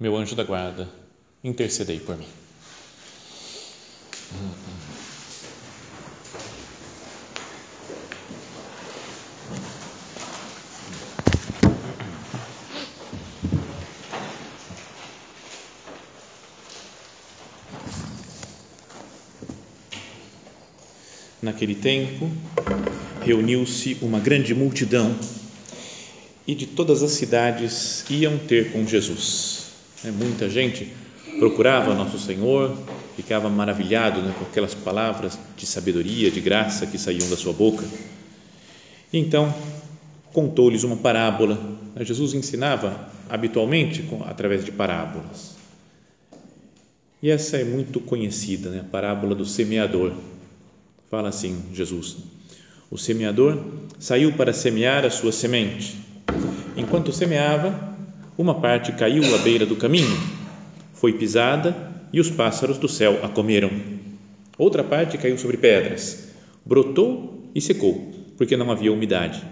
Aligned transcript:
meu 0.00 0.16
anjo 0.16 0.36
da 0.36 0.44
guarda, 0.44 0.88
intercedei 1.42 1.98
por 1.98 2.16
mim. 2.16 2.26
Naquele 21.42 21.74
tempo, 21.74 22.30
reuniu-se 23.24 23.96
uma 24.00 24.20
grande 24.20 24.54
multidão 24.54 25.18
e 26.46 26.54
de 26.54 26.66
todas 26.66 27.02
as 27.02 27.12
cidades 27.12 28.04
iam 28.08 28.38
ter 28.38 28.70
com 28.70 28.86
Jesus 28.86 29.47
né? 30.02 30.10
Muita 30.10 30.48
gente 30.48 30.92
procurava 31.38 31.94
Nosso 31.94 32.18
Senhor, 32.18 32.76
ficava 33.16 33.48
maravilhado 33.48 34.20
né, 34.22 34.34
com 34.38 34.44
aquelas 34.44 34.74
palavras 34.74 35.38
de 35.56 35.66
sabedoria, 35.66 36.30
de 36.30 36.40
graça 36.40 36.86
que 36.86 36.98
saíam 36.98 37.28
da 37.28 37.36
sua 37.36 37.52
boca. 37.52 37.84
E 39.12 39.18
então 39.18 39.54
contou-lhes 40.32 40.84
uma 40.84 40.96
parábola. 40.96 41.58
Jesus 42.00 42.34
ensinava 42.34 43.08
habitualmente 43.28 44.04
através 44.26 44.64
de 44.64 44.72
parábolas. 44.72 45.56
E 47.22 47.30
essa 47.30 47.56
é 47.56 47.64
muito 47.64 47.98
conhecida, 48.00 48.70
né? 48.70 48.80
a 48.80 48.84
parábola 48.84 49.34
do 49.34 49.44
semeador. 49.44 50.12
Fala 51.10 51.30
assim 51.30 51.60
Jesus: 51.72 52.16
O 52.90 52.96
semeador 52.96 53.60
saiu 53.98 54.32
para 54.34 54.52
semear 54.52 55.04
a 55.04 55.10
sua 55.10 55.32
semente. 55.32 55.98
Enquanto 56.76 57.12
semeava, 57.12 57.97
uma 58.38 58.54
parte 58.54 58.92
caiu 58.92 59.34
à 59.34 59.38
beira 59.38 59.66
do 59.66 59.74
caminho, 59.74 60.16
foi 60.94 61.12
pisada 61.12 61.92
e 62.12 62.20
os 62.20 62.30
pássaros 62.30 62.78
do 62.78 62.88
céu 62.88 63.18
a 63.24 63.28
comeram. 63.28 63.68
Outra 64.56 64.84
parte 64.84 65.18
caiu 65.18 65.36
sobre 65.36 65.56
pedras, 65.56 66.28
brotou 66.64 67.50
e 67.52 67.60
secou, 67.60 68.12
porque 68.36 68.56
não 68.56 68.70
havia 68.70 68.92
umidade. 68.92 69.42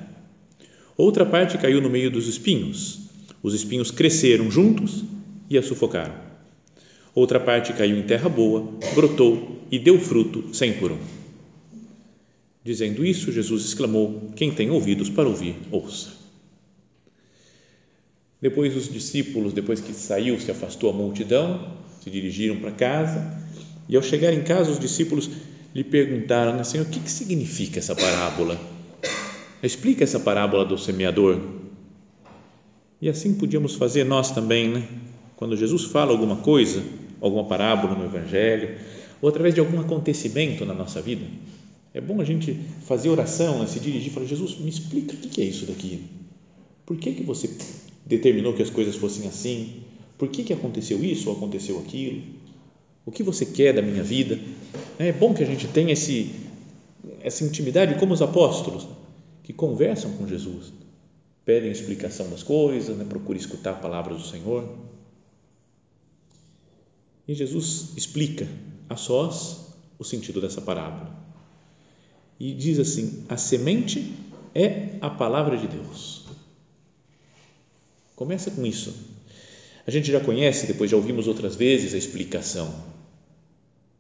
Outra 0.96 1.26
parte 1.26 1.58
caiu 1.58 1.82
no 1.82 1.90
meio 1.90 2.12
dos 2.12 2.28
espinhos. 2.28 3.00
Os 3.42 3.54
espinhos 3.54 3.90
cresceram 3.90 4.50
juntos 4.50 5.04
e 5.50 5.58
a 5.58 5.62
sufocaram. 5.62 6.14
Outra 7.12 7.40
parte 7.40 7.72
caiu 7.72 7.98
em 7.98 8.02
terra 8.02 8.28
boa, 8.28 8.72
brotou 8.94 9.62
e 9.70 9.80
deu 9.80 9.98
fruto 9.98 10.44
por 10.78 10.92
um. 10.92 10.98
Dizendo 12.64 13.04
isso, 13.04 13.32
Jesus 13.32 13.64
exclamou: 13.64 14.30
Quem 14.36 14.52
tem 14.52 14.70
ouvidos 14.70 15.10
para 15.10 15.28
ouvir, 15.28 15.56
ouça. 15.70 16.25
Depois 18.40 18.76
os 18.76 18.92
discípulos, 18.92 19.52
depois 19.52 19.80
que 19.80 19.92
saiu, 19.92 20.38
se 20.38 20.50
afastou 20.50 20.91
a 20.91 20.92
multidão, 20.92 21.72
se 22.02 22.10
dirigiram 22.10 22.56
para 22.56 22.70
casa 22.70 23.47
e 23.88 23.97
ao 23.97 24.02
chegar 24.02 24.32
em 24.32 24.42
casa 24.42 24.70
os 24.70 24.78
discípulos 24.78 25.30
lhe 25.74 25.84
perguntaram, 25.84 26.62
Senhor, 26.64 26.86
o 26.86 26.91
que, 26.91 27.00
que 27.00 27.10
significa 27.10 27.78
essa 27.78 27.94
parábola? 27.94 28.58
Explica 29.62 30.04
essa 30.04 30.19
parábola 30.19 30.64
do 30.64 30.78
semeador. 30.78 31.41
E 33.00 33.08
assim 33.08 33.34
podíamos 33.34 33.75
fazer 33.75 34.04
nós 34.04 34.30
também, 34.30 34.69
né? 34.69 34.88
Quando 35.36 35.56
Jesus 35.56 35.84
fala 35.84 36.12
alguma 36.12 36.36
coisa, 36.36 36.82
alguma 37.20 37.44
parábola 37.44 37.94
no 37.94 38.04
Evangelho, 38.04 38.78
ou 39.20 39.28
através 39.28 39.54
de 39.54 39.60
algum 39.60 39.80
acontecimento 39.80 40.64
na 40.64 40.72
nossa 40.72 41.00
vida, 41.02 41.26
é 41.92 42.00
bom 42.00 42.20
a 42.20 42.25
gente 42.25 42.58
fazer 42.86 43.08
oração, 43.08 43.58
né? 43.58 43.66
se 43.66 43.80
dirigir 43.80 44.08
e 44.08 44.14
falar: 44.14 44.26
Jesus, 44.26 44.58
me 44.58 44.69
explica 44.69 45.14
o 45.14 45.16
que 45.16 45.41
é 45.41 45.44
isso 45.44 45.66
daqui. 45.66 46.04
Por 46.84 46.96
que, 46.96 47.12
que 47.12 47.22
você 47.22 47.48
determinou 48.06 48.55
que 48.55 48.62
as 48.62 48.71
coisas 48.71 48.94
fossem 48.97 49.27
assim? 49.27 49.83
Por 50.17 50.28
que, 50.28 50.44
que 50.44 50.53
aconteceu 50.53 51.03
isso 51.05 51.28
ou 51.28 51.37
aconteceu 51.37 51.78
aquilo? 51.78 52.22
O 53.05 53.11
que 53.11 53.22
você 53.22 53.44
quer 53.44 53.75
da 53.75 53.83
minha 53.83 54.03
vida? 54.03 54.41
É 54.99 55.12
bom 55.12 55.34
que 55.34 55.43
a 55.43 55.47
gente 55.47 55.69
tenha 55.69 55.93
esse, 55.93 56.34
essa 57.21 57.44
intimidade 57.44 57.99
como 57.99 58.15
os 58.15 58.22
apóstolos, 58.22 58.87
que 59.43 59.53
conversam 59.53 60.12
com 60.12 60.27
Jesus, 60.27 60.72
pedem 61.44 61.71
explicação 61.71 62.28
das 62.31 62.43
coisas, 62.43 62.97
né? 62.97 63.06
escutar 63.37 63.72
a 63.72 63.75
palavra 63.75 64.15
do 64.15 64.25
Senhor. 64.25 64.69
E 67.28 67.34
Jesus 67.34 67.93
explica 67.97 68.49
a 68.88 68.97
sós 68.97 69.67
o 69.99 70.05
sentido 70.05 70.41
dessa 70.41 70.61
parábola. 70.61 71.15
E 72.38 72.53
diz 72.53 72.78
assim: 72.78 73.25
a 73.28 73.37
semente 73.37 74.15
é 74.55 74.97
a 75.00 75.11
palavra 75.11 75.56
de 75.56 75.69
Deus. 75.69 76.25
Começa 78.16 78.50
com 78.50 78.65
isso. 78.65 78.94
A 79.87 79.91
gente 79.91 80.10
já 80.10 80.19
conhece, 80.19 80.66
depois 80.66 80.91
já 80.91 80.97
ouvimos 80.97 81.28
outras 81.28 81.54
vezes 81.54 81.94
a 81.94 81.99
explicação 81.99 82.75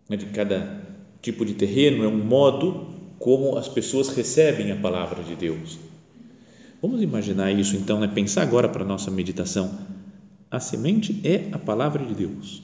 né, 0.08 0.16
de 0.16 0.26
cada 0.26 0.82
tipo 1.20 1.44
de 1.44 1.52
terreno, 1.52 2.02
é 2.02 2.08
um 2.08 2.24
modo 2.24 2.94
como 3.18 3.56
as 3.56 3.68
pessoas 3.68 4.08
recebem 4.08 4.72
a 4.72 4.76
palavra 4.76 5.22
de 5.22 5.36
Deus. 5.36 5.78
Vamos 6.80 7.02
imaginar 7.02 7.52
isso 7.52 7.76
então, 7.76 8.00
né? 8.00 8.08
pensar 8.08 8.42
agora 8.42 8.68
para 8.68 8.82
a 8.82 8.86
nossa 8.86 9.10
meditação. 9.10 9.78
A 10.50 10.60
semente 10.60 11.20
é 11.22 11.48
a 11.52 11.58
palavra 11.58 12.04
de 12.04 12.14
Deus, 12.14 12.62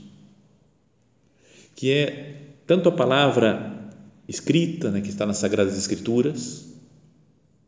que 1.76 1.90
é 1.90 2.36
tanto 2.66 2.88
a 2.88 2.92
palavra 2.92 3.90
escrita, 4.28 4.90
né, 4.90 5.00
que 5.00 5.08
está 5.08 5.26
nas 5.26 5.38
Sagradas 5.38 5.76
Escrituras, 5.76 6.72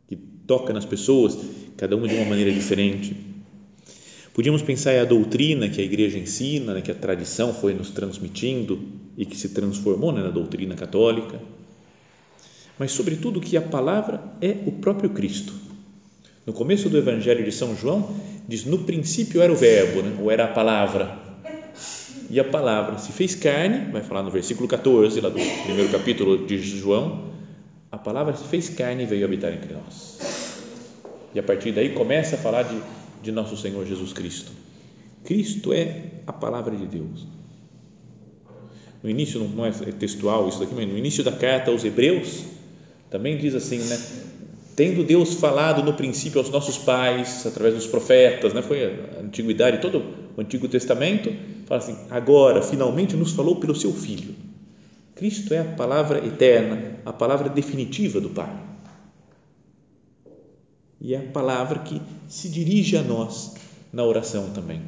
que 0.09 0.17
toca 0.17 0.73
nas 0.73 0.85
pessoas, 0.85 1.37
cada 1.77 1.97
uma 1.97 2.09
de 2.09 2.15
uma 2.15 2.25
maneira 2.25 2.53
diferente 2.53 3.34
Podíamos 4.35 4.63
pensar 4.63 4.93
em 4.95 4.99
a 4.99 5.05
doutrina 5.05 5.69
que 5.69 5.81
a 5.81 5.85
igreja 5.85 6.19
ensina, 6.19 6.75
né, 6.75 6.81
que 6.81 6.91
a 6.91 6.95
tradição 6.95 7.55
foi 7.55 7.73
nos 7.73 7.91
transmitindo 7.91 8.83
e 9.17 9.25
que 9.25 9.37
se 9.37 9.51
transformou 9.51 10.11
né, 10.11 10.23
na 10.23 10.31
doutrina 10.31 10.75
católica, 10.75 11.41
mas, 12.77 12.91
sobretudo, 12.91 13.41
que 13.41 13.57
a 13.57 13.63
palavra 13.63 14.21
é 14.41 14.57
o 14.67 14.73
próprio 14.73 15.11
Cristo. 15.11 15.53
No 16.45 16.53
começo 16.53 16.89
do 16.89 16.99
Evangelho 16.99 17.45
de 17.45 17.53
São 17.53 17.77
João, 17.77 18.13
diz: 18.49 18.65
no 18.65 18.79
princípio 18.79 19.41
era 19.41 19.53
o 19.53 19.57
Verbo, 19.57 20.03
né, 20.03 20.17
ou 20.21 20.29
era 20.29 20.47
a 20.47 20.49
palavra. 20.49 21.17
E 22.29 22.41
a 22.41 22.45
palavra 22.45 22.99
se 22.99 23.13
fez 23.13 23.37
carne, 23.37 23.93
vai 23.93 24.03
falar 24.03 24.25
no 24.25 24.33
versículo 24.33 24.67
14, 24.67 25.21
lá 25.21 25.29
do 25.29 25.39
primeiro 25.65 25.93
capítulo 25.93 26.45
de 26.45 26.59
João, 26.59 27.31
a 27.93 27.97
palavra 27.97 28.35
se 28.35 28.43
fez 28.49 28.69
carne 28.69 29.05
e 29.05 29.07
veio 29.07 29.25
habitar 29.25 29.53
entre 29.53 29.73
nós. 29.73 30.19
E 31.33 31.39
a 31.39 31.43
partir 31.45 31.71
daí 31.71 31.91
começa 31.91 32.35
a 32.35 32.39
falar 32.39 32.65
de 32.65 32.77
de 33.25 33.33
nosso 33.33 33.57
Senhor 33.57 33.85
Jesus 33.87 34.13
Cristo. 34.13 34.53
Cristo 35.25 35.73
é 35.73 36.03
a 36.27 36.33
palavra 36.33 36.77
de 36.77 36.87
Deus. 36.87 37.27
No 39.03 39.11
início, 39.11 39.41
não 39.41 39.65
é 39.67 39.71
textual 39.71 40.49
isso 40.49 40.61
daqui, 40.61 40.75
mas 40.75 40.87
no 40.87 40.97
início 40.97 41.25
da 41.25 41.33
carta 41.33 41.71
aos 41.71 41.85
Hebreus, 41.85 42.45
também 43.11 43.37
diz 43.37 43.55
assim, 43.55 43.79
né? 43.79 43.99
Tendo 44.77 45.05
Deus 45.05 45.35
falado 45.35 45.83
no 45.83 45.95
princípio 45.95 46.39
aos 46.41 46.51
nossos 46.51 46.77
pais, 46.79 47.47
através 47.47 47.75
dos 47.75 47.87
profetas, 47.87 48.53
né? 48.53 48.61
foi 48.61 48.85
a 48.85 49.21
antiguidade, 49.23 49.81
todo 49.81 50.03
o 50.37 50.41
Antigo 50.41 50.69
Testamento, 50.69 51.33
fala 51.67 51.81
assim: 51.81 51.97
agora, 52.11 52.61
finalmente, 52.61 53.15
nos 53.15 53.33
falou 53.33 53.57
pelo 53.57 53.75
seu 53.75 53.93
Filho. 53.93 54.35
Cristo 55.15 55.55
é 55.55 55.61
a 55.61 55.65
palavra 55.65 56.27
eterna, 56.27 56.99
a 57.07 57.13
palavra 57.13 57.49
definitiva 57.49 58.21
do 58.21 58.31
Pai 58.31 58.65
e 61.05 61.15
é 61.15 61.19
a 61.19 61.33
palavra 61.33 61.81
que 61.81 62.01
se 62.29 62.49
dirige 62.49 62.97
a 62.97 63.03
nós 63.03 63.55
na 63.93 64.05
oração 64.05 64.51
também. 64.51 64.83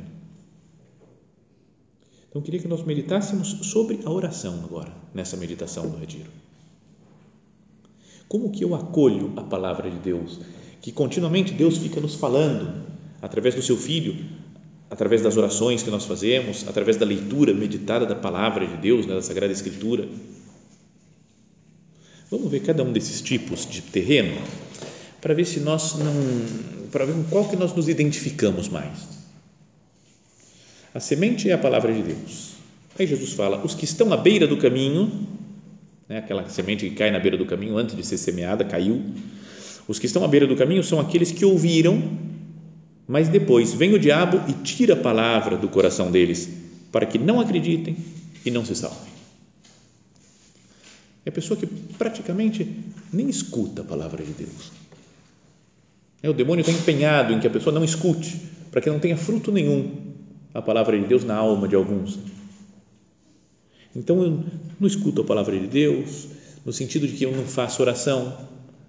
Então, 2.29 2.43
queria 2.43 2.61
que 2.61 2.69
nós 2.69 2.85
meditássemos 2.85 3.49
sobre 3.63 4.01
a 4.05 4.11
oração 4.11 4.63
agora, 4.65 4.93
nessa 5.15 5.37
meditação 5.37 5.89
do 5.89 5.97
Retiro. 5.97 6.31
Como 8.29 8.51
que 8.51 8.63
eu 8.63 8.75
acolho 8.75 9.33
a 9.37 9.43
palavra 9.43 9.91
de 9.91 9.99
Deus? 9.99 10.41
Que 10.83 10.93
continuamente 10.93 11.55
Deus 11.55 11.79
fica 11.79 12.01
nos 12.01 12.15
falando, 12.15 12.85
através 13.23 13.55
do 13.55 13.63
seu 13.63 13.77
Filho, 13.77 14.17
através 14.91 15.23
das 15.23 15.37
orações 15.37 15.83
que 15.83 15.91
nós 15.91 16.05
fazemos, 16.05 16.67
através 16.69 16.97
da 16.97 17.07
leitura 17.07 17.55
meditada 17.55 18.05
da 18.05 18.15
palavra 18.15 18.67
de 18.67 18.77
Deus, 18.77 19.07
né, 19.07 19.15
da 19.15 19.23
Sagrada 19.23 19.53
Escritura. 19.53 20.09
Vamos 22.31 22.51
ver 22.51 22.61
cada 22.61 22.83
um 22.83 22.93
desses 22.93 23.23
tipos 23.23 23.65
de 23.65 23.81
terreno 23.81 24.37
para 25.27 25.35
ver 25.35 25.45
se 25.45 25.59
nós 25.59 25.97
não, 25.99 26.15
para 26.93 27.05
ver 27.05 27.13
com 27.13 27.25
qual 27.25 27.49
que 27.49 27.57
nós 27.57 27.75
nos 27.75 27.89
identificamos 27.89 28.69
mais. 28.69 29.09
A 30.95 31.01
semente 31.01 31.51
é 31.51 31.53
a 31.53 31.59
palavra 31.59 31.93
de 31.93 32.01
Deus. 32.01 32.53
Aí 32.97 33.09
Jesus 33.09 33.33
fala: 33.33 33.61
os 33.65 33.75
que 33.75 33.85
estão 33.85 34.13
à 34.13 34.17
beira 34.17 34.47
do 34.47 34.57
caminho, 34.57 35.27
né, 36.09 36.19
aquela 36.19 36.49
semente 36.49 36.89
que 36.89 36.95
cai 36.95 37.11
na 37.11 37.19
beira 37.19 37.37
do 37.37 37.45
caminho 37.45 37.77
antes 37.77 37.97
de 37.97 38.07
ser 38.07 38.19
semeada, 38.19 38.65
caiu. 38.65 39.03
Os 39.89 39.99
que 39.99 40.07
estão 40.07 40.23
à 40.23 40.29
beira 40.29 40.47
do 40.47 40.55
caminho 40.55 40.85
são 40.85 41.01
aqueles 41.01 41.33
que 41.33 41.45
ouviram, 41.45 42.01
mas 43.09 43.29
depois 43.29 43.75
vem 43.75 43.95
o 43.95 43.99
diabo 43.99 44.41
e 44.49 44.53
tira 44.63 44.95
a 44.95 44.97
palavra 44.97 45.57
do 45.57 45.69
coração 45.69 46.09
deles, 46.09 46.49
para 46.93 47.05
que 47.05 47.19
não 47.19 47.41
acreditem 47.41 47.97
e 48.45 48.51
não 48.53 48.65
se 48.65 48.77
salvem. 48.77 49.13
É 51.25 51.31
a 51.31 51.33
pessoa 51.33 51.59
que 51.59 51.67
praticamente 51.67 52.65
nem 53.13 53.29
escuta 53.29 53.83
a 53.83 53.85
palavra 53.85 54.25
de 54.25 54.31
Deus. 54.31 54.86
É, 56.23 56.31
o 56.31 56.33
demônio 56.33 56.63
está 56.63 56.73
empenhado 56.73 57.33
em 57.33 57.41
que 57.41 57.47
a 57.47 57.51
pessoa 57.51 57.75
não 57.75 57.85
escute, 57.85 58.41
para 58.71 58.81
que 58.81 58.91
não 58.91 58.99
tenha 58.99 59.17
fruto 59.17 59.53
nenhum 59.53 60.15
a 60.53 60.63
palavra 60.63 60.99
de 60.99 61.07
Deus 61.07 61.25
na 61.25 61.35
alma 61.35 61.69
de 61.69 61.75
alguns. 61.75 62.19
Então 63.95 64.23
eu 64.23 64.45
não 64.81 64.87
escuto 64.87 65.23
a 65.23 65.25
palavra 65.25 65.59
de 65.59 65.67
Deus, 65.67 66.29
no 66.65 66.73
sentido 66.73 67.07
de 67.07 67.15
que 67.15 67.25
eu 67.25 67.33
não 67.33 67.45
faço 67.45 67.83
oração. 67.83 68.37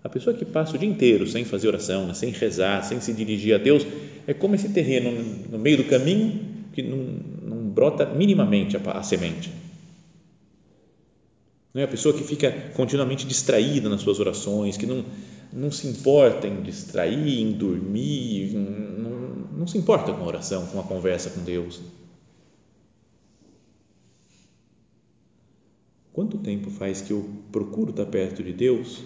A 0.04 0.10
pessoa 0.10 0.36
que 0.36 0.46
passa 0.46 0.76
o 0.76 0.80
dia 0.80 0.88
inteiro 0.88 1.28
sem 1.28 1.44
fazer 1.44 1.68
oração, 1.68 2.14
sem 2.14 2.32
rezar, 2.32 2.84
sem 2.84 3.02
se 3.02 3.14
dirigir 3.14 3.56
a 3.56 3.58
Deus, 3.58 3.86
é 4.26 4.34
como 4.34 4.56
esse 4.56 4.70
terreno 4.70 5.12
no 5.50 5.60
meio 5.60 5.78
do 5.78 5.84
caminho 5.84 6.40
que 6.74 6.82
não, 6.82 6.98
não 7.44 7.70
brota 7.70 8.06
minimamente 8.06 8.78
a, 8.78 8.92
a 8.92 9.04
semente 9.04 9.52
não 11.78 11.82
é 11.82 11.86
a 11.86 11.88
pessoa 11.88 12.12
que 12.12 12.24
fica 12.24 12.52
continuamente 12.74 13.24
distraída 13.28 13.88
nas 13.88 14.02
suas 14.02 14.20
orações, 14.20 14.76
que 14.78 14.88
não, 14.88 15.06
não 15.52 15.72
se 15.72 15.88
importa 15.88 16.48
em 16.48 16.62
distrair, 16.62 17.42
em 17.42 17.52
dormir, 17.54 18.54
não, 18.54 19.12
não 19.60 19.68
se 19.68 19.78
importa 19.78 20.14
com 20.14 20.24
a 20.24 20.28
oração, 20.28 20.66
com 20.68 20.80
a 20.80 20.84
conversa 20.84 21.30
com 21.30 21.44
Deus. 21.44 21.82
Quanto 26.14 26.38
tempo 26.40 26.70
faz 26.72 27.02
que 27.02 27.12
eu 27.12 27.30
procuro 27.52 27.92
estar 27.92 28.06
perto 28.06 28.44
de 28.44 28.52
Deus 28.52 29.04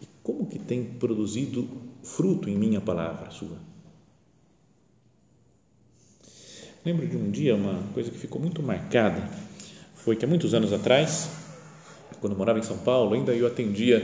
e 0.00 0.06
como 0.22 0.46
que 0.46 0.58
tem 0.58 0.84
produzido 0.84 1.68
fruto 2.02 2.48
em 2.48 2.56
minha 2.56 2.80
palavra 2.80 3.30
sua? 3.30 3.58
Lembro 6.84 7.06
de 7.08 7.16
um 7.16 7.30
dia 7.30 7.56
uma 7.56 7.82
coisa 7.92 8.10
que 8.10 8.18
ficou 8.18 8.40
muito 8.40 8.62
marcada, 8.62 9.28
foi 9.96 10.14
que 10.14 10.24
há 10.24 10.28
muitos 10.28 10.54
anos 10.54 10.72
atrás 10.72 11.28
quando 12.20 12.32
eu 12.32 12.38
morava 12.38 12.58
em 12.58 12.62
São 12.62 12.78
Paulo, 12.78 13.14
ainda 13.14 13.32
eu 13.32 13.46
atendia 13.46 14.00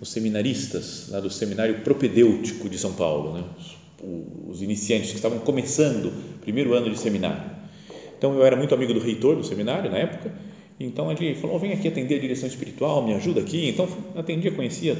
os 0.00 0.10
seminaristas 0.10 1.08
lá 1.10 1.20
do 1.20 1.30
seminário 1.30 1.80
propedêutico 1.80 2.68
de 2.68 2.78
São 2.78 2.92
Paulo, 2.92 3.34
né? 3.34 3.44
os, 4.02 4.56
os 4.56 4.62
iniciantes 4.62 5.10
que 5.10 5.16
estavam 5.16 5.38
começando 5.38 6.12
primeiro 6.40 6.74
ano 6.74 6.90
de 6.90 6.98
seminário. 6.98 7.50
Então 8.18 8.34
eu 8.34 8.44
era 8.44 8.56
muito 8.56 8.74
amigo 8.74 8.94
do 8.94 9.00
reitor 9.00 9.36
do 9.36 9.44
seminário 9.44 9.90
na 9.90 9.98
época, 9.98 10.32
então 10.78 11.10
ele 11.10 11.34
falou: 11.34 11.58
vem 11.58 11.72
aqui 11.72 11.88
atender 11.88 12.16
a 12.16 12.20
direção 12.20 12.48
espiritual, 12.48 13.04
me 13.06 13.14
ajuda 13.14 13.40
aqui. 13.40 13.68
Então 13.68 13.88
atendia, 14.14 14.50
conhecia 14.52 14.96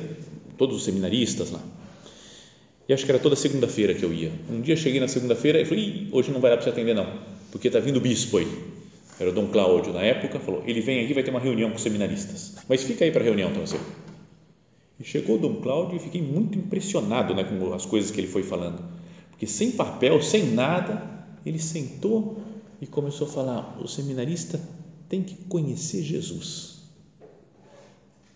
todos 0.57 0.77
os 0.77 0.85
seminaristas 0.85 1.51
lá. 1.51 1.61
E 2.89 2.93
acho 2.93 3.05
que 3.05 3.11
era 3.11 3.19
toda 3.19 3.35
segunda-feira 3.35 3.95
que 3.95 4.05
eu 4.05 4.13
ia. 4.13 4.31
Um 4.51 4.61
dia 4.61 4.77
cheguei 4.77 5.01
na 5.01 5.09
segunda-feira 5.09 5.61
e 5.61 5.65
falei: 5.65 6.09
hoje 6.13 6.31
não 6.31 6.41
vai 6.41 6.51
dar 6.51 6.57
para 6.57 6.65
você 6.65 6.71
atender, 6.71 6.95
não, 6.95 7.07
porque 7.51 7.69
está 7.69 7.81
vindo 7.81 7.97
o 7.97 8.01
bispo 8.01 8.39
aí 8.39 8.47
era 9.19 9.31
o 9.31 9.33
Dom 9.33 9.47
Cláudio 9.49 9.93
na 9.93 10.03
época, 10.03 10.39
falou: 10.39 10.63
ele 10.67 10.81
vem 10.81 11.05
aqui, 11.05 11.15
vai 11.15 11.23
ter 11.23 11.31
uma 11.31 11.41
reunião 11.41 11.71
com 11.71 11.77
os 11.77 11.83
seminaristas, 11.83 12.57
mas 12.69 12.83
fica 12.83 13.05
aí 13.05 13.11
para 13.11 13.23
a 13.23 13.25
reunião 13.25 13.51
para 13.51 13.61
você. 13.61 13.79
E 14.99 15.05
chegou 15.05 15.39
Dom 15.39 15.61
Cláudio 15.61 15.97
e 15.97 16.01
fiquei 16.01 16.23
muito 16.23 16.59
impressionado 16.59 17.35
né, 17.35 17.45
com 17.45 17.73
as 17.75 17.85
coisas 17.85 18.11
que 18.11 18.21
ele 18.21 18.29
foi 18.29 18.43
falando, 18.43 18.83
porque 19.31 19.47
sem 19.47 19.73
papel, 19.73 20.23
sem 20.23 20.53
nada, 20.53 21.27
ele 21.45 21.59
sentou 21.59 22.39
e 22.81 22.87
começou 22.87 23.27
a 23.27 23.31
falar: 23.31 23.79
o 23.83 23.87
seminarista 23.87 24.61
tem 25.09 25.23
que 25.23 25.35
conhecer 25.45 26.03
Jesus. 26.03 26.77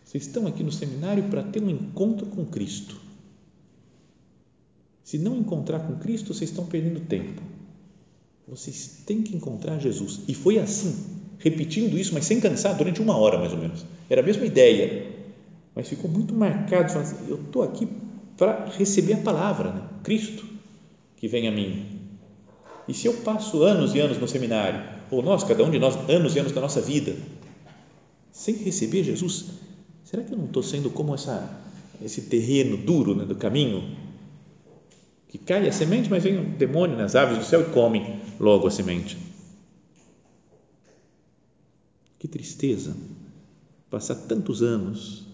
Vocês 0.05 0.27
estão 0.27 0.47
aqui 0.47 0.63
no 0.63 0.73
seminário 0.73 1.25
para 1.25 1.43
ter 1.43 1.63
um 1.63 1.71
encontro 1.71 2.27
com 2.27 2.45
Cristo. 2.45 3.01
Se 5.05 5.19
não 5.19 5.37
encontrar 5.37 5.81
com 5.81 5.97
Cristo, 5.97 6.35
vocês 6.35 6.51
estão 6.51 6.67
perdendo 6.67 7.01
tempo 7.01 7.41
vocês 8.51 9.03
têm 9.07 9.23
que 9.23 9.37
encontrar 9.37 9.79
Jesus. 9.79 10.21
E 10.27 10.35
foi 10.35 10.59
assim, 10.59 10.95
repetindo 11.39 11.97
isso, 11.97 12.13
mas 12.13 12.25
sem 12.25 12.41
cansar, 12.41 12.77
durante 12.77 13.01
uma 13.01 13.17
hora 13.17 13.39
mais 13.39 13.53
ou 13.53 13.59
menos. 13.59 13.87
Era 14.09 14.23
a 14.23 14.25
mesma 14.25 14.45
ideia, 14.45 15.10
mas 15.75 15.89
ficou 15.89 16.11
muito 16.11 16.35
marcado. 16.35 16.99
Assim, 16.99 17.17
eu 17.29 17.41
estou 17.41 17.63
aqui 17.63 17.89
para 18.37 18.67
receber 18.67 19.15
a 19.15 19.19
palavra, 19.19 19.73
né? 19.73 19.89
Cristo 20.03 20.47
que 21.17 21.29
vem 21.29 21.47
a 21.47 21.53
mim. 21.53 22.01
E 22.89 22.95
se 22.95 23.07
eu 23.07 23.15
passo 23.19 23.63
anos 23.63 23.95
e 23.95 24.01
anos 24.01 24.19
no 24.19 24.27
seminário, 24.27 24.83
ou 25.11 25.23
nós, 25.23 25.45
cada 25.45 25.63
um 25.63 25.71
de 25.71 25.79
nós, 25.79 25.95
anos 26.09 26.35
e 26.35 26.39
anos 26.39 26.53
da 26.53 26.61
nossa 26.61 26.81
vida, 26.81 27.15
sem 28.33 28.55
receber 28.57 29.05
Jesus, 29.05 29.47
será 30.03 30.23
que 30.23 30.33
eu 30.33 30.39
não 30.39 30.47
estou 30.47 30.63
sendo 30.63 30.91
como 30.91 31.15
essa, 31.15 31.63
esse 32.03 32.23
terreno 32.23 32.77
duro 32.79 33.15
né, 33.15 33.25
do 33.25 33.37
caminho? 33.37 33.97
Que 35.29 35.39
cai 35.39 35.69
a 35.69 35.73
semente, 35.73 36.11
mas 36.11 36.25
vem 36.25 36.39
um 36.39 36.57
demônio 36.57 36.97
nas 36.97 37.15
aves 37.15 37.39
do 37.39 37.45
céu 37.45 37.61
e 37.61 37.73
come 37.73 38.21
logo 38.41 38.67
a 38.67 38.71
semente. 38.71 39.17
Que 42.19 42.27
tristeza 42.27 42.97
passar 43.89 44.15
tantos 44.15 44.63
anos 44.63 45.30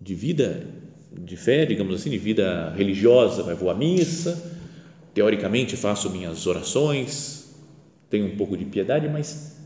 de 0.00 0.14
vida 0.14 0.66
de 1.12 1.36
fé, 1.36 1.66
digamos 1.66 1.94
assim, 1.94 2.10
de 2.10 2.18
vida 2.18 2.72
religiosa, 2.76 3.42
vou 3.54 3.70
à 3.70 3.74
missa, 3.74 4.40
teoricamente 5.12 5.76
faço 5.76 6.08
minhas 6.10 6.46
orações, 6.46 7.50
tenho 8.08 8.26
um 8.26 8.36
pouco 8.36 8.56
de 8.56 8.64
piedade, 8.64 9.08
mas, 9.08 9.56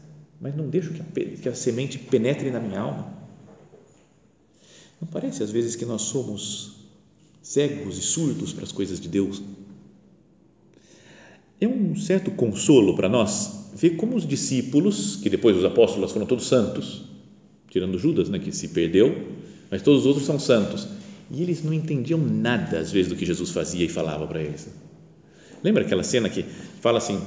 mas 0.40 0.54
não 0.56 0.68
deixo 0.68 0.92
que 0.92 1.00
a, 1.00 1.36
que 1.42 1.48
a 1.48 1.54
semente 1.54 1.98
penetre 1.98 2.50
na 2.50 2.60
minha 2.60 2.80
alma. 2.80 3.12
Não 5.00 5.08
parece 5.08 5.42
às 5.42 5.50
vezes 5.50 5.76
que 5.76 5.84
nós 5.84 6.02
somos 6.02 6.76
cegos 7.42 7.98
e 7.98 8.02
surdos 8.02 8.52
para 8.52 8.64
as 8.64 8.72
coisas 8.72 8.98
de 8.98 9.08
Deus? 9.08 9.42
É 11.60 11.68
um 11.68 11.94
certo 11.94 12.30
consolo 12.30 12.96
para 12.96 13.08
nós 13.08 13.70
ver 13.74 13.90
como 13.96 14.16
os 14.16 14.26
discípulos, 14.26 15.16
que 15.16 15.28
depois 15.28 15.56
os 15.56 15.64
apóstolos 15.64 16.12
foram 16.12 16.26
todos 16.26 16.46
santos, 16.46 17.04
tirando 17.68 17.98
Judas, 17.98 18.28
né, 18.28 18.38
que 18.38 18.52
se 18.52 18.68
perdeu, 18.68 19.28
mas 19.70 19.82
todos 19.82 20.00
os 20.00 20.06
outros 20.06 20.26
são 20.26 20.38
santos, 20.38 20.86
e 21.30 21.42
eles 21.42 21.62
não 21.62 21.72
entendiam 21.72 22.18
nada 22.18 22.78
às 22.78 22.92
vezes 22.92 23.08
do 23.08 23.16
que 23.16 23.24
Jesus 23.24 23.50
fazia 23.50 23.84
e 23.84 23.88
falava 23.88 24.26
para 24.26 24.42
eles. 24.42 24.68
Lembra 25.62 25.82
aquela 25.82 26.02
cena 26.02 26.28
que 26.28 26.44
fala 26.80 26.98
assim: 26.98 27.20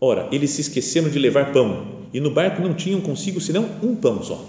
Ora, 0.00 0.28
eles 0.32 0.50
se 0.50 0.62
esqueceram 0.62 1.08
de 1.08 1.18
levar 1.18 1.52
pão 1.52 2.02
e 2.12 2.20
no 2.20 2.30
barco 2.30 2.60
não 2.60 2.74
tinham 2.74 3.00
consigo 3.00 3.40
senão 3.40 3.64
um 3.82 3.94
pão 3.94 4.22
só. 4.22 4.44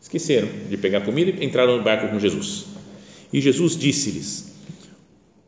Esqueceram 0.00 0.48
de 0.68 0.76
pegar 0.78 1.02
comida 1.02 1.30
e 1.30 1.44
entraram 1.44 1.76
no 1.76 1.84
barco 1.84 2.08
com 2.08 2.18
Jesus. 2.18 2.64
E 3.32 3.40
Jesus 3.40 3.76
disse-lhes: 3.76 4.52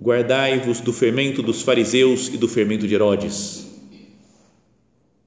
Guardai-vos 0.01 0.81
do 0.81 0.93
fermento 0.93 1.43
dos 1.43 1.63
fariseus 1.63 2.29
e 2.29 2.37
do 2.37 2.47
fermento 2.47 2.87
de 2.87 2.95
Herodes. 2.95 3.67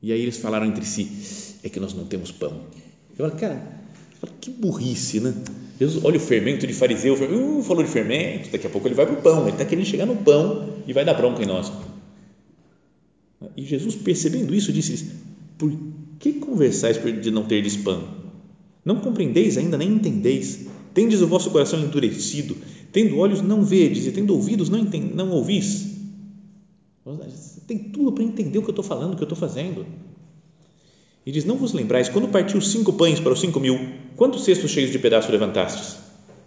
E 0.01 0.11
aí 0.11 0.21
eles 0.21 0.37
falaram 0.37 0.67
entre 0.67 0.85
si: 0.85 1.57
É 1.63 1.69
que 1.69 1.79
nós 1.79 1.93
não 1.93 2.05
temos 2.05 2.31
pão. 2.31 2.67
Eu 3.17 3.29
falo, 3.29 3.39
cara, 3.39 3.82
que 4.27 4.49
burrice, 4.49 5.19
né? 5.19 5.33
Jesus, 5.79 6.03
olha 6.03 6.17
o 6.17 6.19
fermento 6.19 6.65
de 6.65 6.73
fariseu, 6.73 7.13
uh, 7.13 7.63
falou 7.63 7.83
de 7.83 7.89
fermento, 7.89 8.49
daqui 8.51 8.67
a 8.67 8.69
pouco 8.69 8.87
ele 8.87 8.95
vai 8.95 9.05
para 9.05 9.15
o 9.15 9.21
pão, 9.21 9.41
ele 9.41 9.51
está 9.51 9.65
querendo 9.65 9.85
chegar 9.85 10.05
no 10.05 10.15
pão 10.15 10.69
e 10.87 10.93
vai 10.93 11.03
dar 11.03 11.13
bronca 11.13 11.41
em 11.41 11.45
nós. 11.45 11.71
E 13.57 13.65
Jesus, 13.65 13.95
percebendo 13.95 14.53
isso, 14.53 14.71
disse-lhes: 14.71 15.05
Por 15.57 15.71
que 16.19 16.33
conversais 16.33 16.97
de 17.21 17.31
não 17.31 17.43
terdes 17.43 17.75
pão? 17.75 18.07
Não 18.85 18.97
compreendeis 18.97 19.57
ainda, 19.57 19.77
nem 19.77 19.89
entendeis. 19.89 20.67
Tendes 20.93 21.21
o 21.21 21.27
vosso 21.27 21.49
coração 21.49 21.79
endurecido, 21.79 22.55
tendo 22.91 23.17
olhos 23.17 23.41
não 23.41 23.63
vedes 23.63 24.05
e 24.05 24.11
tendo 24.11 24.33
ouvidos 24.33 24.69
não, 24.69 24.79
entend, 24.79 25.13
não 25.15 25.31
ouvis. 25.31 25.91
Tem 27.67 27.77
tudo 27.77 28.11
para 28.11 28.23
entender 28.23 28.59
o 28.59 28.61
que 28.61 28.69
eu 28.69 28.73
estou 28.73 28.83
falando, 28.83 29.13
o 29.13 29.15
que 29.15 29.23
eu 29.23 29.25
estou 29.25 29.37
fazendo. 29.37 29.85
E 31.25 31.31
diz: 31.31 31.45
Não 31.45 31.57
vos 31.57 31.73
lembrais, 31.73 32.09
quando 32.09 32.27
partiu 32.27 32.61
cinco 32.61 32.93
pães 32.93 33.19
para 33.19 33.33
os 33.33 33.39
cinco 33.39 33.59
mil, 33.59 33.79
quantos 34.15 34.43
cestos 34.43 34.71
cheios 34.71 34.91
de 34.91 34.99
pedaços 34.99 35.31
levantastes? 35.31 35.97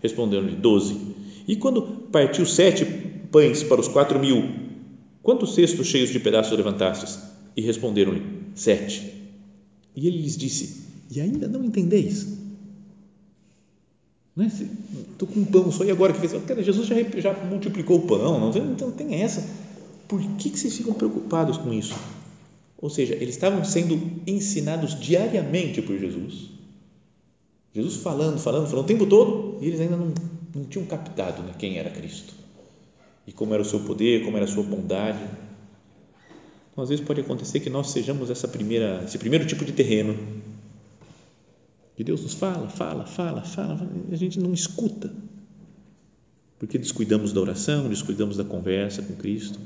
Responderam-lhe: 0.02 0.56
Doze. 0.56 0.96
E 1.46 1.56
quando 1.56 1.82
partiu 1.82 2.44
sete 2.44 2.84
pães 3.30 3.62
para 3.62 3.80
os 3.80 3.88
quatro 3.88 4.18
mil, 4.18 4.44
quantos 5.22 5.54
cestos 5.54 5.86
cheios 5.86 6.10
de 6.10 6.18
pedaços 6.18 6.56
levantastes? 6.56 7.18
E 7.56 7.60
responderam-lhe: 7.60 8.22
Sete. 8.54 9.12
E 9.94 10.06
ele 10.06 10.18
lhes 10.18 10.36
disse: 10.36 10.86
E 11.10 11.20
ainda 11.20 11.48
não 11.48 11.64
entendeis? 11.64 12.36
Estou 14.38 15.26
é? 15.28 15.32
com 15.32 15.40
um 15.40 15.44
pão 15.46 15.72
só 15.72 15.82
e 15.82 15.90
agora 15.90 16.12
que 16.12 16.20
fez? 16.20 16.32
Cara, 16.44 16.62
Jesus 16.62 16.86
já, 16.86 16.96
já 17.18 17.32
multiplicou 17.44 17.96
o 17.96 18.06
pão, 18.06 18.38
não 18.38 18.52
não 18.52 18.90
tem 18.92 19.22
essa. 19.22 19.42
Por 20.06 20.20
que, 20.36 20.50
que 20.50 20.58
vocês 20.58 20.76
ficam 20.76 20.92
preocupados 20.92 21.56
com 21.56 21.72
isso? 21.72 21.94
Ou 22.78 22.90
seja, 22.90 23.14
eles 23.14 23.30
estavam 23.30 23.64
sendo 23.64 23.98
ensinados 24.26 25.00
diariamente 25.00 25.80
por 25.80 25.98
Jesus. 25.98 26.50
Jesus 27.76 27.96
falando, 27.96 28.38
falando, 28.38 28.66
falando 28.66 28.84
o 28.86 28.88
tempo 28.88 29.04
todo 29.04 29.58
e 29.60 29.66
eles 29.66 29.78
ainda 29.80 29.98
não, 29.98 30.14
não 30.54 30.64
tinham 30.64 30.86
captado 30.86 31.42
né, 31.42 31.52
quem 31.58 31.76
era 31.76 31.90
Cristo 31.90 32.32
e 33.26 33.32
como 33.32 33.52
era 33.52 33.62
o 33.62 33.66
seu 33.66 33.80
poder, 33.80 34.24
como 34.24 34.34
era 34.38 34.46
a 34.46 34.48
sua 34.48 34.62
bondade. 34.62 35.22
Então, 36.72 36.82
às 36.82 36.88
vezes 36.88 37.04
pode 37.04 37.20
acontecer 37.20 37.60
que 37.60 37.68
nós 37.68 37.90
sejamos 37.90 38.30
essa 38.30 38.48
primeira, 38.48 39.02
esse 39.04 39.18
primeiro 39.18 39.44
tipo 39.44 39.62
de 39.62 39.72
terreno. 39.72 40.16
Que 41.96 42.02
Deus 42.02 42.22
nos 42.22 42.32
fala, 42.32 42.70
fala, 42.70 43.04
fala, 43.04 43.42
fala, 43.42 43.86
e 44.08 44.14
a 44.14 44.16
gente 44.16 44.40
não 44.40 44.54
escuta. 44.54 45.12
Porque 46.58 46.78
descuidamos 46.78 47.30
da 47.30 47.42
oração, 47.42 47.90
descuidamos 47.90 48.38
da 48.38 48.44
conversa 48.44 49.02
com 49.02 49.14
Cristo. 49.16 49.58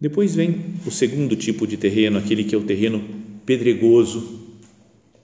Depois 0.00 0.34
vem 0.34 0.74
o 0.84 0.90
segundo 0.90 1.36
tipo 1.36 1.64
de 1.64 1.76
terreno, 1.76 2.18
aquele 2.18 2.42
que 2.42 2.56
é 2.56 2.58
o 2.58 2.64
terreno 2.64 3.04
pedregoso. 3.46 4.43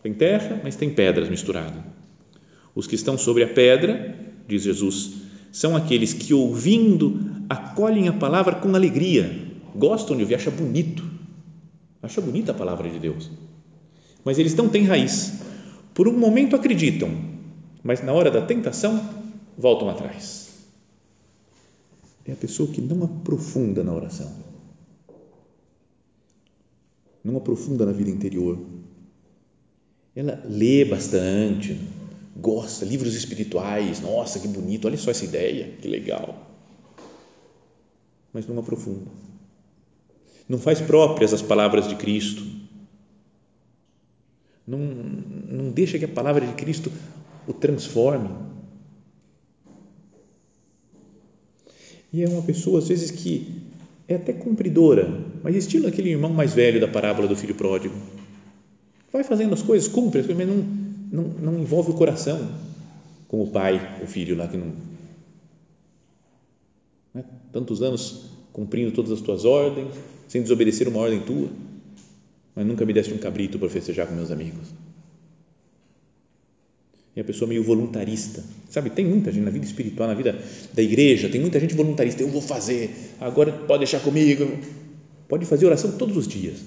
Tem 0.03 0.15
terra, 0.15 0.61
mas 0.63 0.77
tem 0.77 0.91
pedras 0.91 1.29
misturadas. 1.29 1.83
Os 2.75 2.87
que 2.87 2.95
estão 2.95 3.19
sobre 3.19 3.43
a 3.45 3.49
pedra, 3.49 4.17
diz 4.47 4.63
Jesus, 4.63 5.13
são 5.53 5.77
aqueles 5.77 6.13
que, 6.13 6.33
ouvindo, 6.33 7.21
acolhem 7.49 8.09
a 8.09 8.13
palavra 8.13 8.55
com 8.55 8.75
alegria, 8.75 9.49
gostam 9.75 10.17
de 10.17 10.23
ouvir, 10.23 10.37
acham 10.37 10.53
bonito, 10.53 11.05
acham 12.03 12.25
bonita 12.25 12.53
a 12.53 12.55
palavra 12.55 12.89
de 12.89 12.99
Deus. 12.99 13.31
Mas 14.25 14.39
eles 14.39 14.55
não 14.55 14.69
têm 14.69 14.85
raiz. 14.85 15.41
Por 15.93 16.07
um 16.07 16.17
momento 16.17 16.55
acreditam, 16.55 17.11
mas 17.83 18.03
na 18.03 18.13
hora 18.13 18.31
da 18.31 18.41
tentação 18.41 19.03
voltam 19.59 19.91
atrás. 19.91 20.49
É 22.25 22.33
a 22.33 22.37
pessoa 22.37 22.71
que 22.71 22.81
não 22.81 23.05
aprofunda 23.05 23.83
na 23.83 23.93
oração, 23.93 24.33
não 27.25 27.37
aprofunda 27.37 27.85
na 27.85 27.93
vida 27.93 28.11
interior. 28.11 28.59
Ela 30.15 30.43
lê 30.45 30.85
bastante, 30.85 31.79
gosta, 32.37 32.85
livros 32.85 33.15
espirituais, 33.15 34.01
nossa, 34.01 34.41
que 34.41 34.49
bonito, 34.49 34.87
olha 34.87 34.97
só 34.97 35.11
essa 35.11 35.25
ideia, 35.25 35.73
que 35.81 35.87
legal. 35.87 36.49
Mas 38.33 38.47
não 38.47 38.59
aprofunda. 38.59 39.11
Não 40.49 40.59
faz 40.59 40.81
próprias 40.81 41.33
as 41.33 41.43
palavras 41.43 41.89
de 41.89 41.95
Cristo. 41.95 42.45
Não, 44.67 44.79
não 44.79 45.71
deixa 45.71 45.99
que 45.99 46.05
a 46.05 46.09
palavra 46.09 46.45
de 46.45 46.55
Cristo 46.55 46.91
o 47.47 47.53
transforme. 47.53 48.31
E 52.13 52.25
é 52.25 52.29
uma 52.29 52.43
pessoa, 52.43 52.81
às 52.81 52.89
vezes, 52.89 53.11
que 53.13 53.63
é 54.09 54.17
até 54.17 54.33
cumpridora, 54.33 55.09
mas 55.43 55.55
estilo 55.55 55.87
aquele 55.87 56.11
irmão 56.11 56.33
mais 56.33 56.53
velho 56.53 56.81
da 56.81 56.89
parábola 56.89 57.29
do 57.29 57.37
filho 57.37 57.55
pródigo. 57.55 57.95
Vai 59.13 59.25
fazendo 59.25 59.55
as 59.55 59.63
coisas, 59.63 59.89
cumpre 59.89 60.21
as 60.21 60.27
coisas, 60.27 60.47
mas 60.47 60.57
não, 60.57 60.65
não, 61.11 61.29
não 61.53 61.61
envolve 61.61 61.91
o 61.91 61.95
coração, 61.95 62.49
como 63.27 63.45
o 63.45 63.51
pai, 63.51 64.01
o 64.03 64.07
filho 64.07 64.37
lá 64.37 64.47
que 64.47 64.57
não. 64.57 64.73
Né? 67.13 67.25
Tantos 67.53 67.83
anos 67.83 68.27
cumprindo 68.53 68.93
todas 68.93 69.11
as 69.11 69.21
tuas 69.21 69.45
ordens, 69.45 69.93
sem 70.29 70.43
desobedecer 70.43 70.87
uma 70.87 71.01
ordem 71.01 71.21
tua, 71.21 71.49
mas 72.55 72.65
nunca 72.67 72.85
me 72.87 72.93
deste 72.93 73.13
um 73.13 73.19
cabrito 73.19 73.59
para 73.59 73.69
festejar 73.69 74.07
com 74.07 74.15
meus 74.15 74.31
amigos. 74.31 74.69
E 77.17 77.21
a 77.21 77.25
pessoa 77.25 77.49
meio 77.49 77.65
voluntarista, 77.65 78.45
sabe? 78.69 78.91
Tem 78.91 79.05
muita 79.05 79.33
gente 79.33 79.43
na 79.43 79.51
vida 79.51 79.65
espiritual, 79.65 80.09
na 80.09 80.15
vida 80.15 80.39
da 80.73 80.81
igreja, 80.81 81.29
tem 81.29 81.41
muita 81.41 81.59
gente 81.59 81.75
voluntarista. 81.75 82.23
Eu 82.23 82.29
vou 82.29 82.41
fazer, 82.41 83.17
agora 83.21 83.51
pode 83.53 83.81
deixar 83.81 83.99
comigo. 84.01 84.47
Pode 85.29 85.45
fazer 85.45 85.67
oração 85.67 85.93
todos 85.93 86.17
os 86.17 86.29
dias 86.29 86.61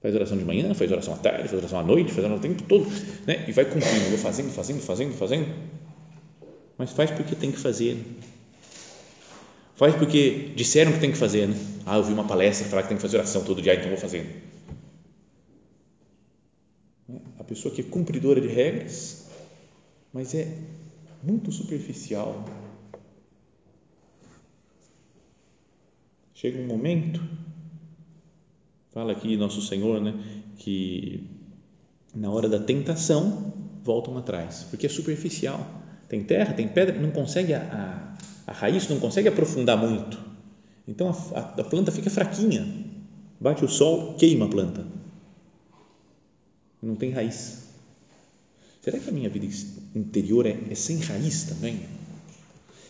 Faz 0.00 0.14
oração 0.14 0.38
de 0.38 0.44
manhã, 0.44 0.72
faz 0.74 0.90
oração 0.92 1.14
à 1.14 1.16
tarde, 1.16 1.48
faz 1.48 1.54
oração 1.54 1.80
à 1.80 1.82
noite, 1.82 2.12
faz 2.12 2.24
oração 2.24 2.38
o 2.38 2.40
tempo 2.40 2.62
todo, 2.62 2.86
né? 3.26 3.44
E 3.48 3.52
vai 3.52 3.64
cumprindo, 3.64 4.10
vou 4.10 4.18
fazendo, 4.18 4.50
fazendo, 4.50 4.80
fazendo, 4.80 5.12
fazendo. 5.14 5.52
Mas 6.76 6.92
faz 6.92 7.10
porque 7.10 7.34
tem 7.34 7.50
que 7.50 7.58
fazer. 7.58 7.96
Faz 9.74 9.96
porque 9.96 10.52
disseram 10.54 10.92
que 10.92 11.00
tem 11.00 11.10
que 11.10 11.18
fazer, 11.18 11.48
né? 11.48 11.56
Ah, 11.84 11.96
eu 11.96 12.04
vi 12.04 12.12
uma 12.12 12.26
palestra 12.26 12.68
falar 12.68 12.82
que 12.82 12.88
tem 12.88 12.96
que 12.96 13.02
fazer 13.02 13.16
oração 13.16 13.44
todo 13.44 13.60
dia, 13.60 13.74
então 13.74 13.88
vou 13.88 13.98
fazendo. 13.98 14.28
A 17.38 17.44
pessoa 17.44 17.74
que 17.74 17.80
é 17.80 17.84
cumpridora 17.84 18.40
de 18.40 18.48
regras, 18.48 19.26
mas 20.12 20.34
é 20.34 20.58
muito 21.22 21.50
superficial. 21.50 22.44
Chega 26.34 26.58
um 26.60 26.66
momento 26.66 27.20
Fala 28.92 29.12
aqui 29.12 29.36
nosso 29.36 29.60
Senhor, 29.60 30.00
né, 30.00 30.14
que 30.56 31.24
na 32.14 32.30
hora 32.30 32.48
da 32.48 32.58
tentação 32.58 33.52
voltam 33.84 34.16
atrás, 34.16 34.66
porque 34.70 34.86
é 34.86 34.88
superficial. 34.88 35.66
Tem 36.08 36.24
terra, 36.24 36.54
tem 36.54 36.66
pedra, 36.66 36.98
não 36.98 37.10
consegue 37.10 37.52
a, 37.52 38.16
a, 38.46 38.50
a 38.50 38.52
raiz 38.52 38.88
não 38.88 38.98
consegue 38.98 39.28
aprofundar 39.28 39.76
muito. 39.76 40.18
Então 40.86 41.10
a, 41.34 41.38
a, 41.38 41.64
planta 41.64 41.92
fica 41.92 42.08
fraquinha. 42.08 42.66
Bate 43.38 43.64
o 43.64 43.68
sol, 43.68 44.14
queima 44.14 44.46
a 44.46 44.48
planta. 44.48 44.86
Não 46.82 46.96
tem 46.96 47.10
raiz. 47.10 47.68
Será 48.80 48.98
que 48.98 49.10
a 49.10 49.12
minha 49.12 49.28
vida 49.28 49.46
interior 49.94 50.46
é, 50.46 50.56
é 50.70 50.74
sem 50.74 50.98
raiz 50.98 51.44
também? 51.44 51.82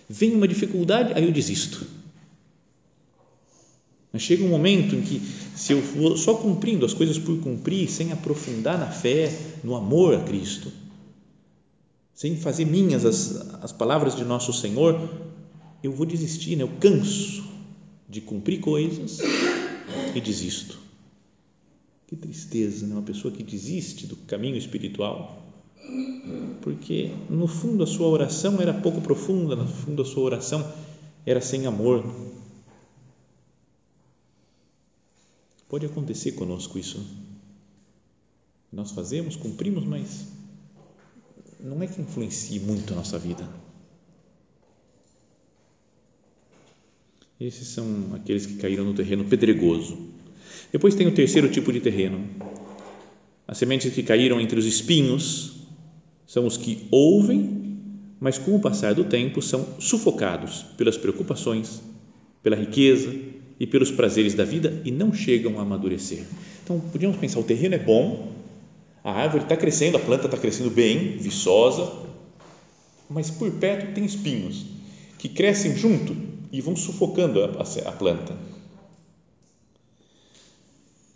Vem 0.09 0.35
uma 0.35 0.47
dificuldade, 0.47 1.13
aí 1.15 1.25
eu 1.25 1.33
desisto 1.33 1.98
mas 4.13 4.23
chega 4.23 4.43
um 4.43 4.49
momento 4.49 4.95
em 4.95 5.03
que, 5.03 5.21
se 5.55 5.73
eu 5.73 5.83
for 5.83 6.17
só 6.17 6.35
cumprindo 6.35 6.87
as 6.87 6.95
coisas 6.95 7.19
por 7.19 7.39
cumprir, 7.41 7.91
sem 7.91 8.11
aprofundar 8.11 8.79
na 8.79 8.89
fé, 8.89 9.31
no 9.63 9.75
amor 9.75 10.15
a 10.15 10.21
Cristo, 10.21 10.73
sem 12.15 12.37
fazer 12.37 12.65
minhas 12.65 13.05
as, 13.05 13.55
as 13.63 13.73
palavras 13.73 14.17
de 14.17 14.25
nosso 14.25 14.53
Senhor, 14.53 15.09
eu 15.83 15.93
vou 15.93 16.07
desistir, 16.07 16.57
né? 16.57 16.65
eu 16.65 16.71
canso 16.81 17.45
de 18.09 18.21
cumprir 18.21 18.61
coisas 18.61 19.19
e 20.15 20.21
desisto. 20.21 20.79
Que 22.07 22.17
tristeza, 22.17 22.87
né? 22.87 22.95
uma 22.95 23.03
pessoa 23.03 23.33
que 23.33 23.43
desiste 23.43 24.07
do 24.07 24.17
caminho 24.17 24.57
espiritual, 24.57 25.43
porque 26.63 27.13
no 27.29 27.47
fundo 27.47 27.85
a 27.85 27.87
sua 27.87 28.09
oração 28.09 28.59
era 28.61 28.73
pouco 28.73 29.03
profunda, 29.03 29.55
no 29.55 29.69
fundo 29.69 30.01
a 30.01 30.05
sua 30.07 30.23
oração 30.23 30.67
era 31.27 31.43
sem 31.43 31.67
amor 31.67 32.05
Pode 35.69 35.85
acontecer 35.87 36.33
conosco 36.33 36.79
isso. 36.79 37.05
Nós 38.73 38.91
fazemos, 38.91 39.37
cumprimos, 39.37 39.85
mas 39.85 40.27
não 41.61 41.83
é 41.83 41.87
que 41.87 42.01
influencie 42.01 42.61
muito 42.61 42.93
a 42.93 42.97
nossa 42.97 43.19
vida. 43.19 43.49
Esses 47.41 47.69
são 47.69 48.15
aqueles 48.15 48.47
que 48.47 48.55
caíram 48.55 48.85
no 48.85 48.95
terreno 48.95 49.25
pedregoso. 49.25 49.97
Depois 50.73 50.95
tem 50.95 51.07
o 51.07 51.15
terceiro 51.15 51.51
tipo 51.51 51.73
de 51.73 51.81
terreno. 51.81 52.29
As 53.47 53.59
sementes 53.59 53.93
que 53.95 54.03
caíram 54.03 54.41
entre 54.41 54.59
os 54.59 54.67
espinhos 54.67 55.57
são 56.27 56.47
os 56.47 56.57
que 56.57 56.87
ouvem, 56.91 57.79
mas 58.21 58.39
com 58.39 58.57
o 58.57 58.61
passar 58.61 58.95
do 58.95 59.05
tempo 59.05 59.41
são 59.41 59.81
sufocados 59.81 60.63
pelas 60.77 60.97
preocupações, 60.97 61.81
pela 62.43 62.57
riqueza, 62.57 63.15
e 63.59 63.67
pelos 63.67 63.91
prazeres 63.91 64.35
da 64.35 64.45
vida 64.45 64.81
e 64.85 64.91
não 64.91 65.13
chegam 65.13 65.59
a 65.59 65.63
amadurecer. 65.63 66.25
Então, 66.63 66.79
podíamos 66.79 67.17
pensar: 67.17 67.41
o 67.41 67.45
terreno 67.45 67.75
é 67.75 67.79
bom, 67.79 68.33
a 69.03 69.13
árvore 69.13 69.45
está 69.45 69.57
crescendo, 69.57 69.97
a 69.97 70.01
planta 70.01 70.27
está 70.27 70.37
crescendo 70.37 70.71
bem, 70.71 71.17
viçosa, 71.17 71.91
mas 73.09 73.31
por 73.31 73.51
perto 73.53 73.95
tem 73.95 74.05
espinhos 74.05 74.67
que 75.19 75.29
crescem 75.29 75.77
junto 75.77 76.17
e 76.53 76.61
vão 76.61 76.77
sufocando 76.77 77.43
a, 77.43 77.47
a, 77.47 77.89
a 77.89 77.93
planta. 77.93 78.37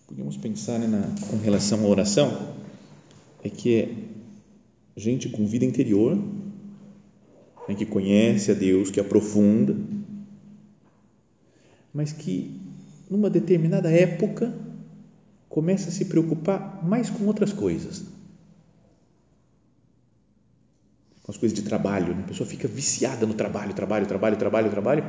Podíamos 0.06 0.36
pensar 0.36 0.78
né, 0.78 0.86
na, 0.86 1.26
com 1.28 1.38
relação 1.38 1.84
à 1.84 1.88
oração, 1.88 2.54
é 3.42 3.48
que 3.48 3.76
é 3.76 3.88
gente 4.96 5.28
com 5.28 5.46
vida 5.46 5.64
interior, 5.64 6.16
né, 7.68 7.74
que 7.74 7.86
conhece 7.86 8.50
a 8.50 8.54
Deus, 8.54 8.90
que 8.90 9.00
aprofunda, 9.00 9.74
mas 11.92 12.12
que 12.12 12.60
numa 13.10 13.28
determinada 13.28 13.90
época 13.90 14.54
começa 15.48 15.90
a 15.90 15.92
se 15.92 16.06
preocupar 16.06 16.82
mais 16.82 17.10
com 17.10 17.26
outras 17.26 17.52
coisas. 17.52 18.04
Com 21.22 21.30
as 21.30 21.36
coisas 21.36 21.54
de 21.54 21.62
trabalho, 21.62 22.14
né? 22.14 22.22
a 22.24 22.28
pessoa 22.28 22.48
fica 22.48 22.66
viciada 22.66 23.26
no 23.26 23.34
trabalho, 23.34 23.74
trabalho, 23.74 24.06
trabalho, 24.06 24.36
trabalho, 24.36 24.70
trabalho, 24.70 25.04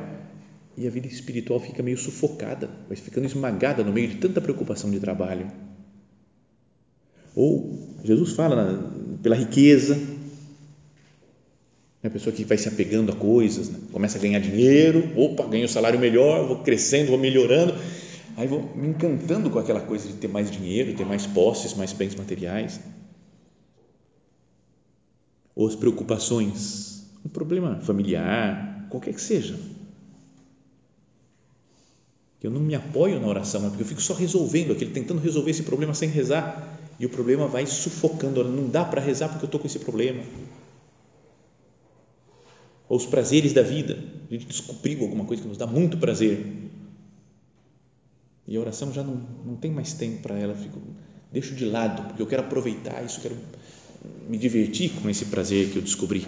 e 0.76 0.86
a 0.86 0.90
vida 0.90 1.06
espiritual 1.06 1.58
fica 1.60 1.82
meio 1.82 1.96
sufocada, 1.96 2.68
vai 2.88 2.96
ficando 2.96 3.26
esmagada 3.26 3.82
no 3.82 3.92
meio 3.92 4.08
de 4.08 4.16
tanta 4.16 4.40
preocupação 4.40 4.90
de 4.90 5.00
trabalho. 5.00 5.50
Ou 7.34 7.96
Jesus 8.04 8.32
fala 8.32 8.92
pela 9.22 9.34
riqueza, 9.34 9.98
a 12.04 12.10
pessoa 12.10 12.34
que 12.34 12.44
vai 12.44 12.58
se 12.58 12.68
apegando 12.68 13.10
a 13.10 13.16
coisas, 13.16 13.70
né? 13.70 13.78
começa 13.90 14.18
a 14.18 14.20
ganhar 14.20 14.38
dinheiro, 14.38 15.10
opa, 15.16 15.46
ganho 15.46 15.64
um 15.64 15.68
salário 15.68 15.98
melhor, 15.98 16.46
vou 16.46 16.58
crescendo, 16.58 17.08
vou 17.08 17.18
melhorando, 17.18 17.74
aí 18.36 18.46
vou 18.46 18.70
me 18.76 18.88
encantando 18.88 19.48
com 19.48 19.58
aquela 19.58 19.80
coisa 19.80 20.06
de 20.06 20.14
ter 20.14 20.28
mais 20.28 20.50
dinheiro, 20.50 20.94
ter 20.94 21.06
mais 21.06 21.26
posses, 21.26 21.72
mais 21.74 21.94
bens 21.94 22.14
materiais. 22.14 22.78
Ou 25.56 25.66
as 25.66 25.74
preocupações, 25.74 27.06
um 27.24 27.28
problema 27.30 27.80
familiar, 27.80 28.86
qualquer 28.90 29.14
que 29.14 29.22
seja. 29.22 29.58
eu 32.42 32.50
não 32.50 32.60
me 32.60 32.74
apoio 32.74 33.18
na 33.18 33.26
oração, 33.26 33.62
porque 33.62 33.82
eu 33.82 33.86
fico 33.86 34.02
só 34.02 34.12
resolvendo 34.12 34.72
aquilo, 34.72 34.90
tentando 34.90 35.22
resolver 35.22 35.52
esse 35.52 35.62
problema 35.62 35.94
sem 35.94 36.10
rezar, 36.10 36.78
e 37.00 37.06
o 37.06 37.08
problema 37.08 37.46
vai 37.46 37.64
sufocando, 37.64 38.44
não 38.44 38.68
dá 38.68 38.84
para 38.84 39.00
rezar 39.00 39.30
porque 39.30 39.44
eu 39.44 39.46
estou 39.46 39.58
com 39.58 39.66
esse 39.66 39.78
problema. 39.78 40.22
Ou 42.88 42.96
os 42.96 43.06
prazeres 43.06 43.52
da 43.52 43.62
vida, 43.62 43.98
a 44.28 44.32
gente 44.32 44.46
descobriu 44.46 45.02
alguma 45.02 45.24
coisa 45.24 45.42
que 45.42 45.48
nos 45.48 45.56
dá 45.56 45.66
muito 45.66 45.96
prazer, 45.98 46.44
e 48.46 48.56
a 48.56 48.60
oração 48.60 48.92
já 48.92 49.02
não, 49.02 49.20
não 49.44 49.56
tem 49.56 49.70
mais 49.70 49.94
tempo 49.94 50.20
para 50.20 50.38
ela, 50.38 50.54
fico, 50.54 50.78
deixo 51.32 51.54
de 51.54 51.64
lado, 51.64 52.02
porque 52.08 52.20
eu 52.20 52.26
quero 52.26 52.42
aproveitar 52.42 53.02
isso, 53.02 53.20
quero 53.20 53.36
me 54.28 54.36
divertir 54.36 54.90
com 55.00 55.08
esse 55.08 55.24
prazer 55.26 55.70
que 55.70 55.76
eu 55.76 55.82
descobri. 55.82 56.26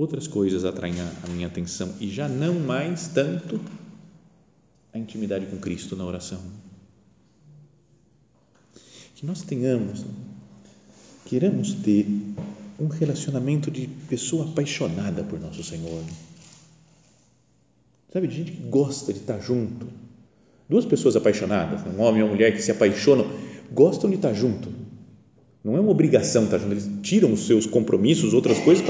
outras 0.00 0.26
coisas 0.26 0.64
atraem 0.64 0.94
a, 0.98 1.28
minha 1.28 1.46
atenção 1.46 1.94
e 2.00 2.08
já 2.08 2.26
não 2.26 2.58
mais 2.58 3.08
tanto 3.08 3.60
a 4.92 4.98
intimidade 4.98 5.46
com 5.46 5.58
Cristo 5.58 5.94
na 5.94 6.04
oração. 6.04 6.40
Que 9.14 9.26
nós 9.26 9.42
tenhamos, 9.42 10.04
queiramos 11.26 11.74
ter 11.74 12.06
um 12.80 12.88
relacionamento 12.88 13.70
de 13.70 13.86
pessoa 14.08 14.46
apaixonada 14.46 15.22
por 15.22 15.38
nosso 15.38 15.62
Senhor. 15.62 16.02
Sabe, 18.10 18.26
de 18.26 18.36
gente 18.36 18.52
que 18.52 18.62
gosta 18.68 19.12
de 19.12 19.20
estar 19.20 19.38
junto. 19.38 19.86
Duas 20.68 20.86
pessoas 20.86 21.14
apaixonadas, 21.14 21.82
um 21.86 22.00
homem 22.00 22.20
e 22.20 22.22
uma 22.22 22.32
mulher 22.32 22.52
que 22.52 22.62
se 22.62 22.70
apaixonam, 22.70 23.26
gostam 23.70 24.08
de 24.08 24.16
estar 24.16 24.32
junto. 24.32 24.72
Não 25.62 25.76
é 25.76 25.80
uma 25.80 25.90
obrigação 25.90 26.44
estar 26.44 26.58
junto, 26.58 26.72
eles 26.72 26.88
tiram 27.02 27.32
os 27.32 27.46
seus 27.46 27.66
compromissos, 27.66 28.32
outras 28.32 28.58
coisas 28.60 28.84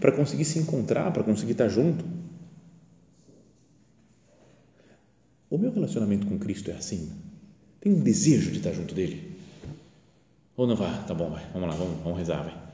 para 0.00 0.12
conseguir 0.12 0.44
se 0.44 0.58
encontrar, 0.58 1.10
para 1.12 1.22
conseguir 1.22 1.52
estar 1.52 1.68
junto. 1.68 2.04
O 5.48 5.56
meu 5.56 5.72
relacionamento 5.72 6.26
com 6.26 6.38
Cristo 6.38 6.70
é 6.70 6.74
assim. 6.74 7.10
Tem 7.80 7.92
um 7.92 8.00
desejo 8.00 8.50
de 8.50 8.58
estar 8.58 8.72
junto 8.72 8.94
dele. 8.94 9.32
Ou 10.56 10.66
não 10.66 10.76
vai, 10.76 11.04
tá 11.06 11.14
bom, 11.14 11.30
vai, 11.30 11.44
vamos 11.52 11.68
lá, 11.68 11.74
vamos, 11.74 12.02
vamos 12.04 12.18
rezar, 12.18 12.42
vai. 12.42 12.69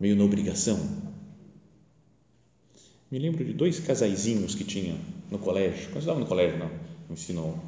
Meio 0.00 0.16
na 0.16 0.24
obrigação. 0.24 0.80
Me 3.10 3.18
lembro 3.18 3.44
de 3.44 3.52
dois 3.52 3.78
casaizinhos 3.78 4.54
que 4.54 4.64
tinha 4.64 4.96
no 5.30 5.38
colégio, 5.38 5.84
quando 5.86 5.96
eu 5.96 6.00
estava 6.00 6.18
no 6.18 6.26
colégio, 6.26 6.58
não, 6.58 6.70
no 7.08 7.14
ensino 7.14 7.60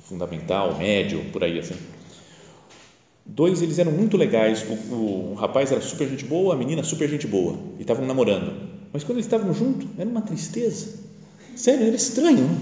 fundamental, 0.00 0.78
médio, 0.78 1.24
por 1.32 1.42
aí 1.42 1.58
assim 1.58 1.74
Dois, 3.28 3.60
eles 3.60 3.78
eram 3.78 3.90
muito 3.90 4.16
legais. 4.16 4.64
O, 4.68 4.94
o, 4.94 5.32
o, 5.32 5.34
rapaz 5.34 5.72
era 5.72 5.80
super 5.80 6.08
gente 6.08 6.24
boa, 6.24 6.54
a 6.54 6.56
menina 6.56 6.84
super 6.84 7.08
gente 7.08 7.26
boa. 7.26 7.58
E 7.76 7.82
estavam 7.82 8.06
namorando. 8.06 8.52
Mas 8.92 9.02
quando 9.02 9.16
eles 9.16 9.26
estavam 9.26 9.52
juntos, 9.52 9.88
era 9.98 10.08
uma 10.08 10.22
tristeza. 10.22 10.94
Sério, 11.56 11.86
era 11.86 11.96
estranho. 11.96 12.44
Né? 12.44 12.58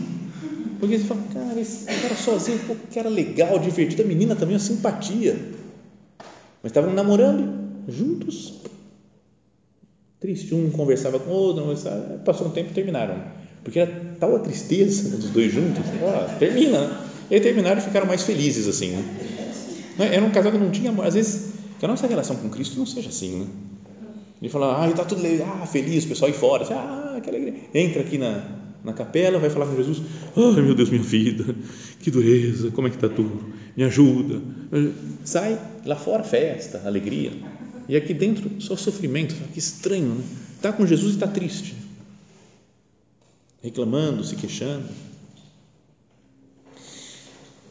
Porque 0.81 0.95
eles 0.95 1.07
falam, 1.07 1.25
cara, 1.25 1.61
esse 1.61 1.85
cara 1.85 2.15
sozinho, 2.17 2.59
pô, 2.67 2.75
que 2.91 2.99
era 2.99 3.11
legal, 3.11 3.59
divertido. 3.59 4.03
A 4.03 4.07
menina 4.07 4.35
também, 4.35 4.55
uma 4.55 4.61
simpatia. 4.61 5.37
Mas 6.63 6.71
estavam 6.71 6.95
namorando, 6.95 7.83
juntos. 7.87 8.55
Triste. 10.21 10.55
Um 10.55 10.71
conversava 10.71 11.19
com 11.19 11.31
o 11.31 11.35
outro, 11.35 11.63
conversava, 11.63 12.21
passou 12.25 12.47
um 12.47 12.51
tempo 12.51 12.71
e 12.71 12.75
terminaram. 12.75 13.23
Porque 13.63 13.79
era 13.79 14.17
tal 14.21 14.37
a 14.37 14.39
tristeza 14.39 15.17
dos 15.17 15.31
dois 15.31 15.53
juntos. 15.53 15.83
Ah, 16.03 16.37
termina, 16.39 16.81
né? 16.81 16.99
E 17.31 17.35
aí 17.35 17.41
terminaram 17.41 17.79
e 17.79 17.83
ficaram 17.83 18.07
mais 18.07 18.23
felizes 18.23 18.69
assim. 18.69 18.91
Né? 18.91 19.05
Né? 19.99 20.15
Era 20.15 20.25
um 20.25 20.31
casal 20.31 20.53
que 20.53 20.59
não 20.59 20.71
tinha 20.71 20.91
amor. 20.91 21.07
Às 21.07 21.15
vezes, 21.15 21.55
que 21.79 21.85
a 21.85 21.89
nossa 21.89 22.07
relação 22.07 22.37
com 22.37 22.49
Cristo 22.51 22.79
não 22.79 22.87
seja 22.87 23.09
assim, 23.09 23.41
né? 23.41 23.47
Ele 24.41 24.51
fala, 24.51 24.85
ah, 24.85 24.91
está 24.91 25.05
tudo 25.05 25.23
legal, 25.23 25.59
ah, 25.63 25.67
feliz, 25.67 26.05
o 26.05 26.09
pessoal 26.09 26.31
aí 26.31 26.37
fora, 26.37 26.65
assim, 26.65 26.75
ah, 26.75 27.19
que 27.23 27.31
alegria. 27.31 27.55
Entra 27.73 28.03
aqui 28.03 28.19
na, 28.19 28.45
na 28.85 28.93
capela, 28.93 29.39
vai 29.39 29.49
falar 29.49 29.67
com 29.67 29.77
Jesus, 29.77 30.03
ai 30.37 30.61
meu 30.61 30.75
Deus, 30.75 30.91
minha 30.91 31.03
vida, 31.03 31.55
que 32.01 32.11
dureza, 32.11 32.71
como 32.73 32.87
é 32.87 32.91
que 32.91 32.97
está 32.97 33.09
tudo? 33.09 33.55
Me 33.75 33.85
ajuda. 33.85 34.43
Sai 35.25 35.59
lá 35.87 35.97
fora, 35.97 36.23
festa, 36.23 36.83
alegria. 36.85 37.33
E 37.89 37.97
aqui 37.97 38.15
dentro, 38.15 38.51
só 38.61 38.77
sofrimento, 38.77 39.35
que 39.53 39.59
estranho, 39.59 40.15
né? 40.15 40.25
Está 40.57 40.73
com 40.73 40.87
Jesus 40.87 41.13
e 41.13 41.15
está 41.17 41.27
triste. 41.27 41.75
Reclamando, 43.63 44.25
se 44.25 44.37
queixando. 44.37 44.89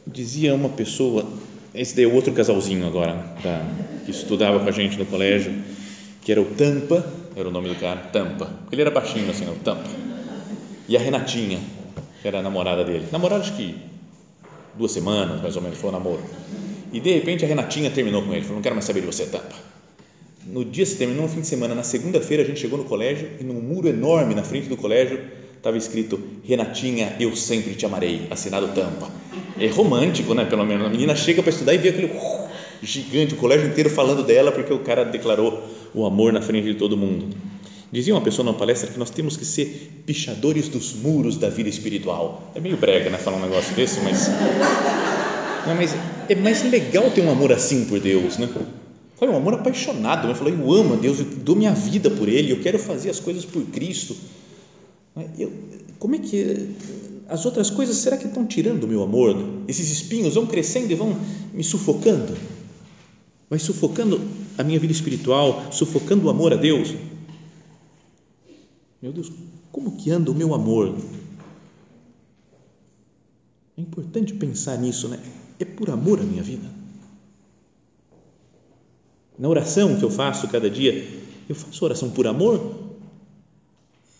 Dizia 0.06 0.54
uma 0.54 0.68
pessoa 0.68 1.26
esse 1.74 1.96
daí 1.96 2.04
é 2.04 2.08
outro 2.08 2.32
casalzinho 2.32 2.86
agora, 2.86 3.14
tá, 3.42 3.66
que 4.04 4.12
estudava 4.12 4.60
com 4.60 4.68
a 4.68 4.70
gente 4.70 4.96
no 4.96 5.04
colégio, 5.04 5.52
que 6.22 6.30
era 6.30 6.40
o 6.40 6.44
Tampa, 6.44 7.04
era 7.34 7.48
o 7.48 7.50
nome 7.50 7.68
do 7.68 7.74
cara, 7.74 8.00
Tampa, 8.12 8.48
ele 8.70 8.80
era 8.80 8.92
baixinho 8.92 9.28
assim, 9.28 9.44
o 9.50 9.56
Tampa. 9.56 9.90
E 10.88 10.96
a 10.96 11.00
Renatinha, 11.00 11.58
que 12.22 12.28
era 12.28 12.38
a 12.38 12.42
namorada 12.42 12.84
dele. 12.84 13.08
Namorada 13.10 13.42
acho 13.42 13.56
que 13.56 13.74
duas 14.78 14.92
semanas, 14.92 15.42
mais 15.42 15.56
ou 15.56 15.62
menos, 15.62 15.76
foi 15.76 15.90
o 15.90 15.92
namoro. 15.92 16.22
E 16.92 17.00
de 17.00 17.12
repente 17.12 17.44
a 17.44 17.48
Renatinha 17.48 17.90
terminou 17.90 18.22
com 18.22 18.32
ele, 18.32 18.42
falou, 18.42 18.56
não 18.56 18.62
quero 18.62 18.76
mais 18.76 18.84
saber 18.84 19.00
de 19.00 19.06
você, 19.06 19.26
Tampa. 19.26 19.73
No 20.46 20.64
dia 20.64 20.84
se 20.84 20.96
terminou, 20.96 21.22
no 21.22 21.28
fim 21.28 21.40
de 21.40 21.46
semana, 21.46 21.74
na 21.74 21.82
segunda-feira 21.82 22.42
a 22.42 22.46
gente 22.46 22.60
chegou 22.60 22.78
no 22.78 22.84
colégio 22.84 23.30
e 23.40 23.44
num 23.44 23.60
muro 23.60 23.88
enorme 23.88 24.34
na 24.34 24.42
frente 24.42 24.68
do 24.68 24.76
colégio 24.76 25.20
estava 25.56 25.78
escrito 25.78 26.20
Renatinha, 26.44 27.16
eu 27.18 27.34
sempre 27.34 27.74
te 27.74 27.86
amarei, 27.86 28.26
assinado 28.30 28.68
Tampa 28.68 29.10
é 29.58 29.66
romântico, 29.68 30.34
né? 30.34 30.44
Pelo 30.44 30.64
menos 30.64 30.86
a 30.86 30.90
menina 30.90 31.14
chega 31.14 31.42
para 31.42 31.50
estudar 31.50 31.74
e 31.74 31.78
vê 31.78 31.90
aquele 31.90 32.06
uh, 32.06 32.48
gigante, 32.82 33.34
o 33.34 33.36
colégio 33.36 33.68
inteiro 33.68 33.88
falando 33.88 34.22
dela 34.22 34.50
porque 34.52 34.72
o 34.72 34.80
cara 34.80 35.04
declarou 35.04 35.62
o 35.94 36.04
amor 36.04 36.32
na 36.32 36.42
frente 36.42 36.66
de 36.66 36.74
todo 36.74 36.96
mundo. 36.96 37.34
Dizia 37.92 38.12
uma 38.12 38.20
pessoa 38.20 38.44
numa 38.44 38.58
palestra 38.58 38.90
que 38.90 38.98
nós 38.98 39.10
temos 39.10 39.36
que 39.36 39.44
ser 39.44 40.02
pichadores 40.04 40.68
dos 40.68 40.94
muros 40.94 41.36
da 41.36 41.48
vida 41.48 41.68
espiritual. 41.68 42.50
É 42.54 42.60
meio 42.60 42.76
brega, 42.76 43.08
né? 43.08 43.18
Falar 43.18 43.36
um 43.36 43.42
negócio 43.42 43.74
desse, 43.74 44.00
mas 44.00 44.28
não, 45.66 45.76
mas 45.76 45.94
é 46.28 46.34
mais 46.34 46.68
legal 46.68 47.10
ter 47.10 47.20
um 47.20 47.30
amor 47.30 47.52
assim 47.52 47.84
por 47.84 48.00
Deus, 48.00 48.36
né? 48.38 48.48
Sabe, 49.18 49.32
um 49.32 49.36
amor 49.36 49.54
apaixonado. 49.54 50.28
Eu 50.28 50.34
falei, 50.34 50.54
eu 50.54 50.72
amo 50.72 50.94
a 50.94 50.96
Deus, 50.96 51.20
eu 51.20 51.24
dou 51.24 51.54
minha 51.54 51.72
vida 51.72 52.10
por 52.10 52.28
Ele, 52.28 52.52
eu 52.52 52.60
quero 52.60 52.78
fazer 52.78 53.10
as 53.10 53.20
coisas 53.20 53.44
por 53.44 53.64
Cristo. 53.66 54.16
Eu, 55.38 55.52
como 55.98 56.16
é 56.16 56.18
que 56.18 56.74
as 57.28 57.46
outras 57.46 57.70
coisas, 57.70 57.96
será 57.96 58.16
que 58.16 58.26
estão 58.26 58.46
tirando 58.46 58.84
o 58.84 58.88
meu 58.88 59.02
amor? 59.02 59.36
Esses 59.68 59.90
espinhos 59.90 60.34
vão 60.34 60.46
crescendo 60.46 60.90
e 60.90 60.94
vão 60.94 61.16
me 61.52 61.62
sufocando? 61.64 62.36
Vai 63.48 63.58
sufocando 63.58 64.20
a 64.58 64.64
minha 64.64 64.78
vida 64.78 64.92
espiritual, 64.92 65.72
sufocando 65.72 66.26
o 66.26 66.30
amor 66.30 66.52
a 66.52 66.56
Deus? 66.56 66.94
Meu 69.00 69.12
Deus, 69.12 69.30
como 69.70 69.96
que 69.96 70.10
anda 70.10 70.30
o 70.30 70.34
meu 70.34 70.54
amor? 70.54 70.96
É 73.76 73.80
importante 73.80 74.34
pensar 74.34 74.78
nisso, 74.78 75.08
né? 75.08 75.18
É 75.58 75.64
por 75.64 75.90
amor 75.90 76.20
a 76.20 76.24
minha 76.24 76.42
vida. 76.42 76.83
Na 79.38 79.48
oração 79.48 79.98
que 79.98 80.04
eu 80.04 80.10
faço 80.10 80.48
cada 80.48 80.70
dia, 80.70 81.06
eu 81.48 81.54
faço 81.54 81.84
oração 81.84 82.10
por 82.10 82.26
amor 82.26 82.84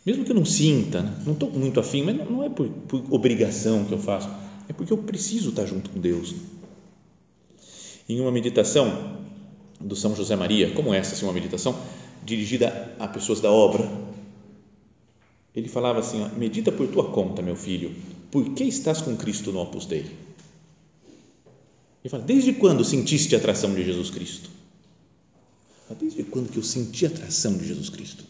mesmo 0.04 0.24
que 0.24 0.32
eu 0.32 0.36
não 0.36 0.44
sinta, 0.44 1.00
né? 1.00 1.22
não 1.24 1.32
estou 1.32 1.50
muito 1.50 1.80
afim, 1.80 2.02
mas 2.02 2.16
não, 2.16 2.42
é 2.44 2.50
por, 2.50 2.68
por, 2.68 3.02
obrigação 3.10 3.84
que 3.84 3.92
eu 3.92 3.98
faço, 3.98 4.28
é 4.68 4.72
porque 4.72 4.92
eu 4.92 4.98
preciso 4.98 5.48
estar 5.48 5.64
junto 5.64 5.88
com 5.88 5.98
Deus. 5.98 6.34
Em 8.06 8.20
uma 8.20 8.30
meditação 8.30 9.16
do 9.80 9.96
São 9.96 10.14
José 10.14 10.36
Maria, 10.36 10.72
como 10.72 10.92
essa, 10.92 11.14
assim, 11.14 11.24
uma 11.24 11.32
meditação 11.32 11.74
dirigida 12.22 12.94
a 12.98 13.08
pessoas 13.08 13.40
da 13.40 13.50
obra, 13.50 13.90
ele 15.56 15.68
falava 15.68 16.00
assim: 16.00 16.22
ó, 16.22 16.28
medita 16.36 16.70
por 16.70 16.86
tua 16.88 17.10
conta, 17.10 17.40
meu 17.40 17.56
filho, 17.56 17.94
por 18.30 18.50
que 18.50 18.64
estás 18.64 19.00
com 19.00 19.16
Cristo 19.16 19.52
no 19.52 19.60
Opus 19.60 19.86
Dei? 19.86 20.04
Ele 22.02 22.10
fala: 22.10 22.22
desde 22.24 22.52
quando 22.52 22.84
sentiste 22.84 23.34
a 23.34 23.38
atração 23.38 23.74
de 23.74 23.82
Jesus 23.82 24.10
Cristo? 24.10 24.50
Desde 25.98 26.22
quando 26.24 26.50
que 26.50 26.58
eu 26.58 26.62
senti 26.62 27.04
a 27.04 27.08
atração 27.08 27.56
de 27.56 27.66
Jesus 27.66 27.88
Cristo? 27.88 28.24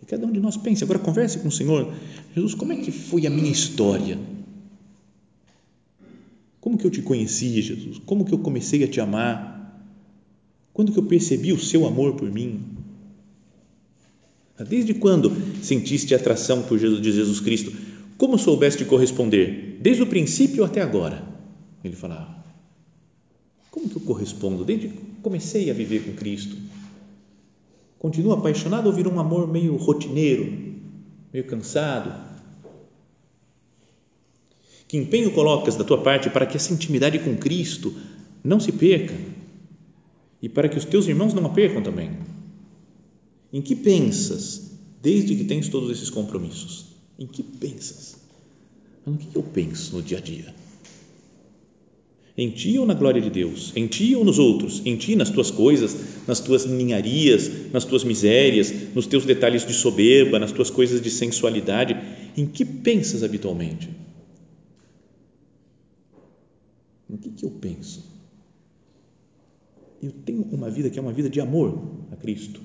Que 0.00 0.06
cada 0.06 0.26
um 0.26 0.32
de 0.32 0.40
nós 0.40 0.56
pense. 0.56 0.82
Agora 0.82 0.98
converse 0.98 1.38
com 1.38 1.48
o 1.48 1.52
Senhor. 1.52 1.94
Jesus, 2.34 2.54
como 2.54 2.72
é 2.72 2.76
que 2.76 2.90
foi 2.90 3.26
a 3.26 3.30
minha 3.30 3.50
história? 3.50 4.18
Como 6.60 6.78
que 6.78 6.86
eu 6.86 6.90
te 6.90 7.02
conheci, 7.02 7.60
Jesus? 7.60 7.98
Como 7.98 8.24
que 8.24 8.32
eu 8.32 8.38
comecei 8.38 8.82
a 8.82 8.88
te 8.88 9.00
amar? 9.00 9.54
Quando 10.72 10.92
que 10.92 10.98
eu 10.98 11.04
percebi 11.04 11.52
o 11.52 11.60
seu 11.60 11.86
amor 11.86 12.14
por 12.14 12.30
mim? 12.30 12.60
Desde 14.68 14.94
quando 14.94 15.30
sentiste 15.62 16.14
atração 16.14 16.62
por 16.62 16.78
Jesus 16.78 17.02
de 17.02 17.12
Jesus 17.12 17.40
Cristo? 17.40 17.72
Como 18.16 18.38
soubeste 18.38 18.84
corresponder? 18.84 19.78
Desde 19.80 20.02
o 20.02 20.06
princípio 20.06 20.64
até 20.64 20.80
agora. 20.80 21.22
Ele 21.82 21.94
falava. 21.94 22.42
Como 23.70 23.88
que 23.88 23.96
eu 23.96 24.02
correspondo? 24.02 24.64
Desde 24.64 24.88
comecei 25.24 25.70
a 25.70 25.74
viver 25.74 26.04
com 26.04 26.12
Cristo 26.12 26.56
Continua 28.04 28.34
apaixonado 28.34 28.86
ou 28.86 28.92
virou 28.92 29.10
um 29.10 29.18
amor 29.18 29.50
meio 29.50 29.74
rotineiro, 29.76 30.74
meio 31.32 31.46
cansado? 31.46 32.12
Que 34.86 34.98
empenho 34.98 35.32
colocas 35.32 35.74
da 35.74 35.84
tua 35.84 36.02
parte 36.02 36.28
para 36.28 36.44
que 36.44 36.54
essa 36.54 36.70
intimidade 36.70 37.18
com 37.20 37.34
Cristo 37.34 37.94
não 38.44 38.60
se 38.60 38.70
perca 38.72 39.14
e 40.42 40.50
para 40.50 40.68
que 40.68 40.76
os 40.76 40.84
teus 40.84 41.08
irmãos 41.08 41.32
não 41.32 41.46
a 41.46 41.48
percam 41.48 41.82
também? 41.82 42.10
Em 43.50 43.62
que 43.62 43.74
pensas 43.74 44.72
desde 45.00 45.34
que 45.34 45.44
tens 45.44 45.70
todos 45.70 45.90
esses 45.90 46.10
compromissos? 46.10 46.88
Em 47.18 47.26
que 47.26 47.42
pensas? 47.42 48.16
No 49.06 49.16
que 49.16 49.34
eu 49.34 49.42
penso 49.42 49.96
no 49.96 50.02
dia 50.02 50.18
a 50.18 50.20
dia? 50.20 50.54
Em 52.36 52.50
ti 52.50 52.76
ou 52.78 52.84
na 52.84 52.94
glória 52.94 53.22
de 53.22 53.30
Deus? 53.30 53.72
Em 53.76 53.86
ti 53.86 54.14
ou 54.16 54.24
nos 54.24 54.40
outros? 54.40 54.82
Em 54.84 54.96
ti, 54.96 55.14
nas 55.14 55.30
tuas 55.30 55.52
coisas, 55.52 55.96
nas 56.26 56.40
tuas 56.40 56.66
ninharias, 56.66 57.70
nas 57.72 57.84
tuas 57.84 58.02
misérias, 58.02 58.72
nos 58.92 59.06
teus 59.06 59.24
detalhes 59.24 59.64
de 59.64 59.72
soberba, 59.72 60.40
nas 60.40 60.50
tuas 60.50 60.68
coisas 60.68 61.00
de 61.00 61.10
sensualidade? 61.10 61.96
Em 62.36 62.44
que 62.44 62.64
pensas 62.64 63.22
habitualmente? 63.22 63.88
O 67.08 67.16
que, 67.16 67.30
que 67.30 67.44
eu 67.44 67.50
penso? 67.50 68.04
Eu 70.02 70.10
tenho 70.10 70.42
uma 70.50 70.68
vida 70.68 70.90
que 70.90 70.98
é 70.98 71.02
uma 71.02 71.12
vida 71.12 71.30
de 71.30 71.40
amor 71.40 71.80
a 72.10 72.16
Cristo. 72.16 72.60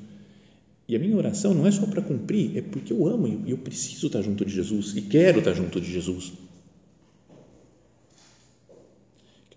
E 0.87 0.95
a 0.95 0.99
minha 0.99 1.15
oração 1.15 1.53
não 1.53 1.67
é 1.67 1.71
só 1.71 1.85
para 1.85 2.01
cumprir, 2.01 2.57
é 2.57 2.61
porque 2.63 2.91
eu 2.91 3.05
amo 3.05 3.27
e 3.45 3.51
eu 3.51 3.57
preciso 3.59 4.07
estar 4.07 4.23
junto 4.23 4.43
de 4.43 4.51
Jesus 4.51 4.95
e 4.97 5.03
quero 5.03 5.37
estar 5.37 5.53
junto 5.53 5.79
de 5.79 5.91
Jesus. 5.91 6.33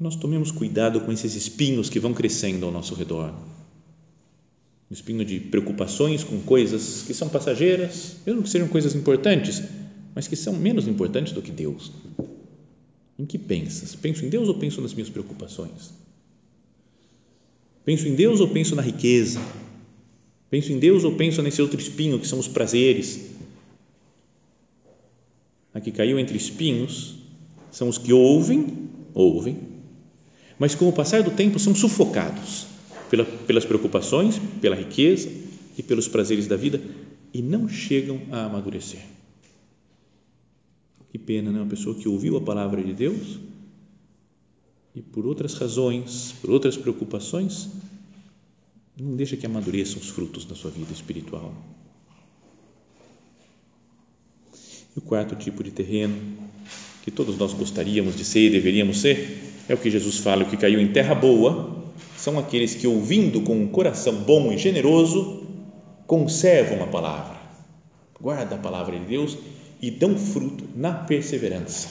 Nós 0.03 0.17
tomemos 0.17 0.51
cuidado 0.51 1.01
com 1.01 1.13
esses 1.13 1.37
espinhos 1.37 1.89
que 1.89 2.01
vão 2.01 2.13
crescendo 2.13 2.67
ao 2.67 2.73
nosso 2.73 2.93
redor. 2.93 3.33
Um 4.91 4.93
espinho 4.93 5.25
de 5.25 5.39
preocupações 5.39 6.25
com 6.25 6.41
coisas 6.41 7.05
que 7.07 7.15
são 7.15 7.29
passageiras, 7.29 8.17
mesmo 8.27 8.43
que 8.43 8.51
sejam 8.51 8.67
coisas 8.67 8.97
importantes, 8.97 9.63
mas 10.13 10.27
que 10.27 10.35
são 10.35 10.55
menos 10.55 10.89
importantes 10.89 11.33
do 11.33 11.41
que 11.41 11.53
Deus. 11.53 11.93
Em 13.17 13.25
que 13.25 13.39
pensas? 13.39 13.95
Penso 13.95 14.25
em 14.25 14.29
Deus 14.29 14.49
ou 14.49 14.57
penso 14.57 14.81
nas 14.81 14.93
minhas 14.93 15.09
preocupações? 15.09 15.93
Penso 17.85 18.09
em 18.09 18.17
Deus 18.17 18.41
ou 18.41 18.49
penso 18.49 18.75
na 18.75 18.83
riqueza? 18.83 19.41
Penso 20.51 20.73
em 20.73 20.81
Deus 20.81 21.05
ou 21.05 21.15
penso 21.15 21.41
nesse 21.43 21.63
outro 21.63 21.81
espinho 21.81 22.19
que 22.19 22.27
são 22.27 22.41
os 22.41 22.49
prazeres? 22.49 23.21
A 25.73 25.81
que 25.81 25.93
caiu 25.93 26.19
entre 26.19 26.37
espinhos 26.37 27.15
são 27.71 27.89
os 27.89 27.99
que 27.99 28.13
ouvem, 28.13 28.91
ouvem, 29.15 29.72
mas 30.63 30.77
com 30.77 30.89
o 30.89 30.93
passar 30.93 31.25
do 31.25 31.33
tempo 31.33 31.59
são 31.59 31.75
sufocados 31.75 32.69
pela, 33.11 33.25
pelas 33.25 33.65
preocupações, 33.65 34.41
pela 34.61 34.77
riqueza 34.77 35.29
e 35.77 35.83
pelos 35.83 36.07
prazeres 36.07 36.47
da 36.47 36.55
vida 36.55 36.81
e 37.35 37.43
não 37.43 37.69
chegam 37.69 38.21
a 38.31 38.45
amadurecer. 38.45 39.01
Que 41.11 41.19
pena, 41.19 41.51
né? 41.51 41.59
Uma 41.59 41.69
pessoa 41.69 41.97
que 41.97 42.09
ouviu 42.09 42.37
a 42.37 42.41
palavra 42.41 42.81
de 42.81 42.93
Deus 42.93 43.41
e 44.95 45.03
por 45.03 45.27
outras 45.27 45.55
razões, 45.55 46.33
por 46.41 46.51
outras 46.51 46.77
preocupações, 46.77 47.69
não 48.97 49.17
deixa 49.17 49.37
que 49.37 49.45
amadureçam 49.45 50.01
os 50.01 50.11
frutos 50.11 50.45
da 50.45 50.55
sua 50.55 50.71
vida 50.71 50.93
espiritual. 50.93 51.53
E 54.95 54.99
o 55.01 55.03
quarto 55.03 55.35
tipo 55.35 55.65
de 55.65 55.73
terreno 55.73 56.15
que 57.03 57.11
todos 57.11 57.37
nós 57.37 57.53
gostaríamos 57.53 58.17
de 58.17 58.25
ser 58.25 58.47
e 58.47 58.51
deveríamos 58.51 59.01
ser 59.01 59.52
é 59.69 59.75
o 59.75 59.79
que 59.79 59.91
Jesus 59.91 60.19
fala, 60.19 60.43
o 60.43 60.49
que 60.49 60.57
caiu 60.57 60.81
em 60.81 60.93
terra 60.93 61.15
boa 61.15 61.83
são 62.17 62.39
aqueles 62.39 62.75
que 62.75 62.87
ouvindo 62.87 63.43
com 63.43 63.55
um 63.55 63.69
coração 63.69 64.15
bom 64.15 64.53
e 64.53 64.59
generoso 64.59 65.47
conservam 66.07 66.83
a 66.83 66.87
palavra, 66.87 67.37
guardam 68.21 68.59
a 68.59 68.61
palavra 68.61 68.99
de 68.99 69.05
Deus 69.05 69.37
e 69.81 69.91
dão 69.91 70.17
fruto 70.17 70.65
na 70.77 70.93
perseverança. 70.93 71.89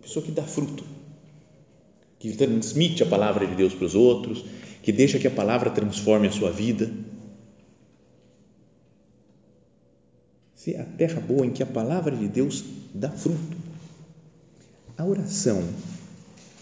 Pessoa 0.00 0.24
que 0.24 0.30
dá 0.30 0.42
fruto, 0.42 0.84
que 2.18 2.34
transmite 2.34 3.02
a 3.02 3.06
palavra 3.06 3.46
de 3.46 3.54
Deus 3.54 3.74
para 3.74 3.86
os 3.86 3.94
outros, 3.94 4.44
que 4.82 4.92
deixa 4.92 5.18
que 5.18 5.26
a 5.26 5.30
palavra 5.30 5.70
transforme 5.70 6.28
a 6.28 6.32
sua 6.32 6.50
vida. 6.50 6.90
Se 10.54 10.76
a 10.76 10.84
terra 10.84 11.20
boa 11.20 11.44
em 11.44 11.50
que 11.50 11.62
a 11.62 11.66
palavra 11.66 12.16
de 12.16 12.28
Deus 12.28 12.64
dá 12.94 13.10
fruto. 13.10 13.65
A 14.98 15.04
oração 15.04 15.62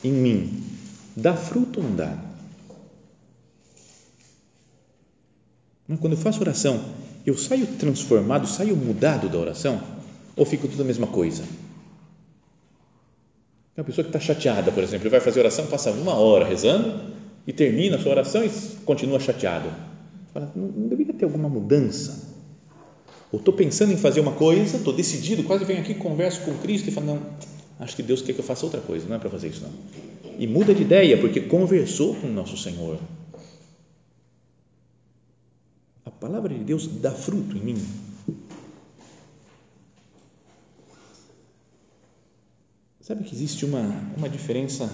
em 0.02 0.12
mim 0.12 0.62
dá 1.16 1.34
fruto 1.34 1.80
ou 1.80 1.86
não 1.86 1.96
dá? 1.96 2.18
Quando 6.00 6.14
eu 6.14 6.18
faço 6.18 6.40
oração 6.40 6.82
eu 7.24 7.36
saio 7.38 7.66
transformado, 7.78 8.46
saio 8.46 8.76
mudado 8.76 9.28
da 9.28 9.38
oração 9.38 9.80
ou 10.36 10.44
fico 10.44 10.68
tudo 10.68 10.82
a 10.82 10.84
mesma 10.84 11.06
coisa? 11.06 11.42
Uma 13.76 13.84
pessoa 13.84 14.04
que 14.04 14.10
está 14.10 14.20
chateada, 14.20 14.70
por 14.70 14.82
exemplo, 14.82 15.10
vai 15.10 15.20
fazer 15.20 15.40
oração, 15.40 15.66
passa 15.66 15.90
uma 15.90 16.14
hora 16.14 16.44
rezando 16.44 17.12
e 17.46 17.52
termina 17.52 17.96
a 17.96 17.98
sua 17.98 18.12
oração 18.12 18.44
e 18.44 18.50
continua 18.84 19.18
chateado. 19.18 19.68
Fala, 20.32 20.52
não, 20.54 20.68
não 20.68 20.88
deveria 20.88 21.12
ter 21.12 21.24
alguma 21.24 21.48
mudança? 21.48 22.34
Ou 23.32 23.38
estou 23.38 23.52
pensando 23.52 23.92
em 23.92 23.96
fazer 23.96 24.20
uma 24.20 24.32
coisa, 24.32 24.76
estou 24.76 24.92
decidido, 24.92 25.42
quase 25.42 25.64
venho 25.64 25.80
aqui, 25.80 25.94
converso 25.94 26.42
com 26.42 26.56
Cristo 26.58 26.88
e 26.88 26.92
falo, 26.92 27.06
não, 27.06 27.22
acho 27.78 27.96
que 27.96 28.02
Deus 28.02 28.22
quer 28.22 28.32
que 28.32 28.40
eu 28.40 28.44
faça 28.44 28.64
outra 28.64 28.80
coisa, 28.80 29.06
não 29.08 29.16
é 29.16 29.18
para 29.18 29.30
fazer 29.30 29.48
isso 29.48 29.62
não. 29.62 29.72
E 30.38 30.46
muda 30.46 30.74
de 30.74 30.82
ideia, 30.82 31.18
porque 31.18 31.40
conversou 31.40 32.14
com 32.14 32.26
o 32.26 32.32
nosso 32.32 32.56
Senhor 32.56 32.98
a 36.04 36.10
palavra 36.10 36.52
de 36.54 36.62
Deus 36.62 36.86
dá 36.86 37.10
fruto 37.10 37.56
em 37.56 37.60
mim. 37.60 37.86
Sabe 43.00 43.24
que 43.24 43.34
existe 43.34 43.64
uma, 43.64 43.82
uma 44.16 44.28
diferença 44.28 44.90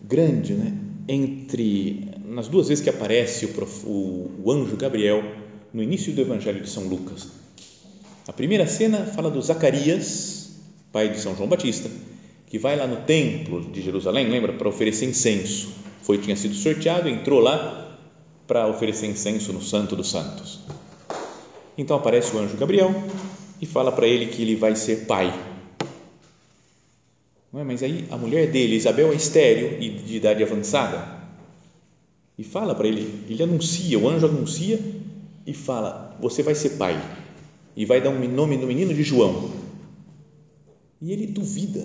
grande 0.00 0.54
né, 0.54 0.72
entre, 1.08 2.10
nas 2.24 2.48
duas 2.48 2.68
vezes 2.68 2.82
que 2.82 2.90
aparece 2.90 3.46
o, 3.46 3.88
o, 3.88 4.40
o 4.44 4.52
anjo 4.52 4.76
Gabriel 4.76 5.22
no 5.72 5.82
início 5.82 6.12
do 6.12 6.20
Evangelho 6.20 6.62
de 6.62 6.68
São 6.68 6.84
Lucas. 6.84 7.28
A 8.26 8.32
primeira 8.32 8.66
cena 8.66 9.06
fala 9.06 9.30
do 9.30 9.40
Zacarias, 9.40 10.41
pai 10.92 11.08
de 11.08 11.18
São 11.18 11.34
João 11.34 11.48
Batista, 11.48 11.90
que 12.46 12.58
vai 12.58 12.76
lá 12.76 12.86
no 12.86 12.96
templo 12.96 13.62
de 13.72 13.80
Jerusalém, 13.80 14.28
lembra, 14.28 14.52
para 14.52 14.68
oferecer 14.68 15.06
incenso. 15.06 15.72
Foi, 16.02 16.18
tinha 16.18 16.36
sido 16.36 16.54
sorteado, 16.54 17.08
entrou 17.08 17.40
lá, 17.40 17.98
para 18.46 18.66
oferecer 18.66 19.06
incenso 19.06 19.52
no 19.52 19.62
Santo 19.62 19.96
dos 19.96 20.10
Santos. 20.10 20.60
Então 21.78 21.96
aparece 21.96 22.36
o 22.36 22.38
anjo 22.38 22.56
Gabriel 22.56 22.94
e 23.60 23.66
fala 23.66 23.90
para 23.90 24.06
ele 24.06 24.26
que 24.26 24.42
ele 24.42 24.54
vai 24.54 24.76
ser 24.76 25.06
pai. 25.06 25.32
É? 27.54 27.64
Mas 27.64 27.82
aí 27.82 28.06
a 28.10 28.16
mulher 28.16 28.50
dele, 28.50 28.76
Isabel, 28.76 29.12
é 29.12 29.14
estéreo 29.14 29.80
e 29.80 29.88
de 29.88 30.16
idade 30.16 30.42
avançada. 30.42 31.22
E 32.36 32.44
fala 32.44 32.74
para 32.74 32.88
ele, 32.88 33.24
ele 33.28 33.42
anuncia, 33.42 33.98
o 33.98 34.08
anjo 34.08 34.26
anuncia 34.26 34.80
e 35.46 35.52
fala: 35.52 36.16
Você 36.20 36.42
vai 36.42 36.54
ser 36.54 36.70
pai. 36.70 37.00
E 37.76 37.86
vai 37.86 38.00
dar 38.00 38.10
um 38.10 38.28
nome 38.28 38.56
no 38.56 38.66
menino 38.66 38.92
de 38.92 39.02
João. 39.02 39.61
E 41.02 41.12
ele 41.12 41.26
duvida. 41.26 41.84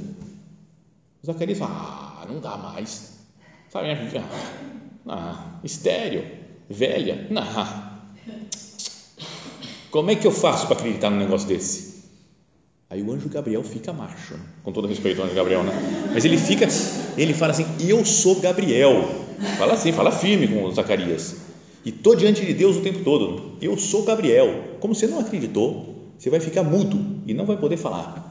Zacarias 1.26 1.58
fala: 1.58 1.74
Ah, 2.22 2.26
não 2.30 2.40
dá 2.40 2.56
mais. 2.56 3.18
Sabe, 3.70 3.88
ah, 5.08 5.60
estéreo 5.64 6.24
velha? 6.70 7.28
Não. 7.32 7.44
Como 9.90 10.12
é 10.12 10.16
que 10.16 10.28
eu 10.28 10.32
faço 10.32 10.68
para 10.68 10.78
acreditar 10.78 11.10
num 11.10 11.18
negócio 11.18 11.48
desse? 11.48 11.98
Aí 12.90 13.02
o 13.02 13.12
anjo 13.12 13.28
Gabriel 13.28 13.64
fica 13.64 13.92
macho, 13.92 14.36
né? 14.36 14.46
com 14.64 14.72
todo 14.72 14.88
respeito 14.88 15.20
ao 15.20 15.26
anjo 15.26 15.36
Gabriel, 15.36 15.64
né? 15.64 15.74
Mas 16.14 16.24
ele 16.24 16.38
fica, 16.38 16.68
ele 17.18 17.34
fala 17.34 17.54
assim: 17.54 17.66
Eu 17.80 18.06
sou 18.06 18.40
Gabriel. 18.40 19.26
Fala 19.58 19.74
assim, 19.74 19.92
fala 19.92 20.12
firme 20.12 20.48
com 20.48 20.72
Zacarias. 20.72 21.38
E 21.84 21.90
estou 21.90 22.16
diante 22.16 22.46
de 22.46 22.54
Deus 22.54 22.78
o 22.78 22.82
tempo 22.82 23.04
todo. 23.04 23.58
Eu 23.62 23.78
sou 23.78 24.04
Gabriel. 24.04 24.78
Como 24.80 24.94
você 24.96 25.08
não 25.08 25.20
acreditou, 25.20 26.12
você 26.18 26.30
vai 26.30 26.40
ficar 26.40 26.64
mudo 26.64 27.22
e 27.26 27.34
não 27.34 27.46
vai 27.46 27.58
poder 27.58 27.78
falar. 27.78 28.27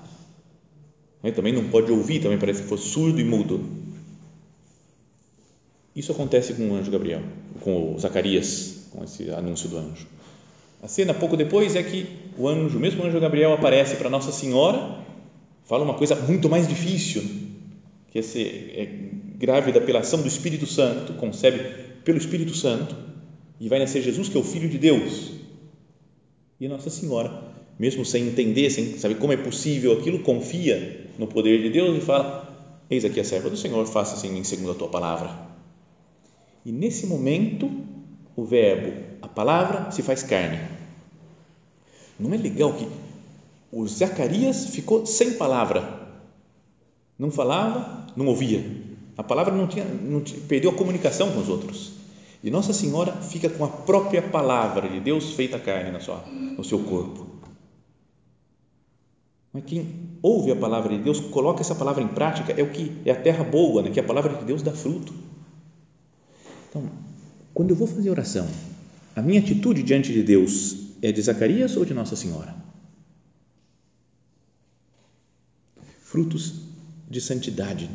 Também 1.33 1.53
não 1.53 1.69
pode 1.69 1.91
ouvir, 1.91 2.21
também 2.21 2.39
parece 2.39 2.63
que 2.63 2.69
foi 2.69 2.79
surdo 2.79 3.21
e 3.21 3.25
mudo. 3.25 3.65
Isso 5.95 6.13
acontece 6.13 6.53
com 6.53 6.69
o 6.69 6.75
anjo 6.75 6.91
Gabriel, 6.91 7.23
com 7.61 7.95
o 7.95 7.99
Zacarias, 7.99 8.89
com 8.91 9.03
esse 9.03 9.31
anúncio 9.31 9.69
do 9.71 9.79
anjo. 9.79 10.07
A 10.83 10.89
cena 10.89 11.15
pouco 11.15 11.39
depois 11.39 11.75
é 11.75 11.83
que 11.83 12.07
o 12.37 12.47
anjo, 12.47 12.77
o 12.77 12.81
mesmo 12.81 13.03
anjo 13.03 13.19
Gabriel 13.19 13.55
aparece 13.55 13.97
para 13.97 14.11
Nossa 14.11 14.31
Senhora, 14.31 14.99
fala 15.65 15.85
uma 15.85 15.95
coisa 15.95 16.15
muito 16.15 16.51
mais 16.51 16.69
difícil, 16.69 17.25
que 18.13 18.19
é 18.19 18.23
ser 18.23 18.73
é 18.77 18.87
grávida 19.39 19.81
pela 19.81 20.01
ação 20.01 20.21
do 20.21 20.29
Espírito 20.29 20.67
Santo, 20.67 21.15
concebe 21.15 21.59
pelo 22.05 22.19
Espírito 22.19 22.55
Santo 22.55 22.95
e 23.59 23.69
vai 23.69 23.79
nascer 23.79 24.03
Jesus 24.03 24.29
que 24.29 24.37
é 24.37 24.41
o 24.41 24.45
Filho 24.45 24.69
de 24.69 24.77
Deus. 24.77 25.33
E 26.61 26.69
Nossa 26.69 26.91
Senhora, 26.91 27.43
mesmo 27.79 28.05
sem 28.05 28.29
entender, 28.29 28.69
sem 28.69 28.99
saber 28.99 29.17
como 29.17 29.33
é 29.33 29.37
possível 29.37 29.93
aquilo, 29.93 30.21
confia 30.21 31.06
no 31.19 31.27
poder 31.27 31.63
de 31.63 31.71
Deus 31.71 31.97
e 31.97 32.01
fala: 32.01 32.47
Eis 32.91 33.05
aqui 33.05 33.21
a 33.21 33.25
serva 33.25 33.51
do 33.51 33.57
Senhor, 33.57 33.87
faça-se 33.87 34.27
em 34.27 34.33
mim 34.33 34.45
segundo 34.45 34.73
a 34.73 34.75
tua 34.75 34.89
palavra. 34.89 35.31
E 36.65 36.73
nesse 36.73 37.07
momento, 37.07 37.71
o 38.35 38.45
verbo, 38.45 38.93
a 39.23 39.29
palavra, 39.29 39.91
se 39.91 40.03
faz 40.03 40.23
carne. 40.23 40.59
Não 42.19 42.33
é 42.33 42.37
legal 42.37 42.73
que 42.73 42.89
o 43.71 43.87
Zacarias 43.87 44.67
ficou 44.71 45.07
sem 45.07 45.35
palavra. 45.35 46.07
Não 47.19 47.31
falava, 47.31 48.07
não 48.17 48.27
ouvia. 48.27 48.65
A 49.17 49.23
palavra 49.23 49.55
não 49.55 49.67
tinha, 49.67 49.85
não 49.85 50.21
tinha, 50.21 50.41
perdeu 50.47 50.71
a 50.71 50.75
comunicação 50.75 51.33
com 51.33 51.41
os 51.41 51.49
outros. 51.49 51.93
E 52.43 52.51
Nossa 52.51 52.73
Senhora 52.73 53.13
fica 53.13 53.49
com 53.49 53.65
a 53.65 53.69
própria 53.69 54.23
palavra 54.23 54.89
de 54.89 55.01
Deus 55.01 55.33
feita 55.33 55.59
carne 55.59 55.91
na 55.91 56.01
sua, 56.01 56.25
no 56.27 56.63
seu 56.63 56.81
corpo. 56.81 57.27
Mas 59.53 59.65
quem 59.65 59.81
ouve 60.23 60.51
a 60.51 60.57
palavra 60.57 60.97
de 60.97 61.03
Deus, 61.03 61.21
coloca 61.21 61.61
essa 61.61 61.75
palavra 61.75 62.03
em 62.03 62.09
prática, 62.09 62.53
é 62.53 62.63
o 62.63 62.71
que 62.71 62.93
é 63.05 63.11
a 63.11 63.21
terra 63.21 63.45
boa, 63.45 63.83
né? 63.83 63.91
que 63.91 64.01
a 64.01 64.05
palavra 64.05 64.35
de 64.35 64.45
Deus 64.45 64.63
dá 64.63 64.73
fruto. 64.73 65.13
Então, 66.69 66.91
quando 67.55 67.71
eu 67.71 67.77
vou 67.77 67.87
fazer 67.87 68.11
oração, 68.11 68.47
a 69.15 69.23
minha 69.23 69.41
atitude 69.41 69.83
diante 69.83 70.13
de 70.13 70.23
Deus 70.23 70.77
é 71.01 71.11
de 71.11 71.23
Zacarias 71.23 71.77
ou 71.77 71.85
de 71.85 71.95
Nossa 71.95 72.17
Senhora? 72.17 72.55
Frutos 76.01 76.55
de 77.09 77.21
santidade. 77.21 77.89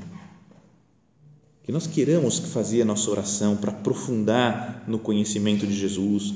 Que 1.63 1.71
nós 1.71 1.85
queiramos 1.85 2.39
fazer 2.39 2.81
a 2.81 2.85
nossa 2.85 3.09
oração 3.11 3.55
para 3.55 3.71
aprofundar 3.71 4.83
no 4.87 4.97
conhecimento 4.97 5.67
de 5.67 5.75
Jesus, 5.75 6.33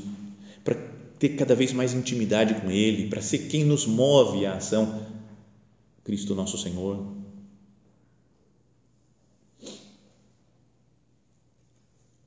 para 0.64 0.76
ter 1.18 1.30
cada 1.30 1.56
vez 1.56 1.74
mais 1.74 1.94
intimidade 1.94 2.54
com 2.62 2.70
Ele, 2.70 3.08
para 3.08 3.22
ser 3.22 3.48
quem 3.48 3.64
nos 3.64 3.88
move 3.88 4.46
a 4.46 4.56
ação, 4.58 5.02
Cristo 6.06 6.36
nosso 6.36 6.58
Senhor. 6.58 7.04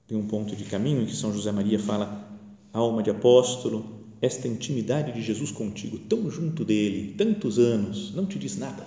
Tem 0.09 0.19
um 0.19 0.27
ponto 0.27 0.57
de 0.57 0.64
caminho 0.64 1.03
em 1.03 1.07
que 1.07 1.14
São 1.14 1.33
José 1.33 1.53
Maria 1.53 1.79
fala: 1.79 2.29
alma 2.73 3.03
de 3.03 3.11
apóstolo, 3.11 3.87
esta 4.21 4.49
intimidade 4.49 5.12
de 5.12 5.23
Jesus 5.23 5.53
contigo, 5.53 5.97
tão 5.97 6.29
junto 6.29 6.64
dele, 6.64 7.14
tantos 7.17 7.59
anos, 7.59 8.12
não 8.14 8.27
te 8.27 8.38
diz 8.38 8.59
nada. 8.59 8.85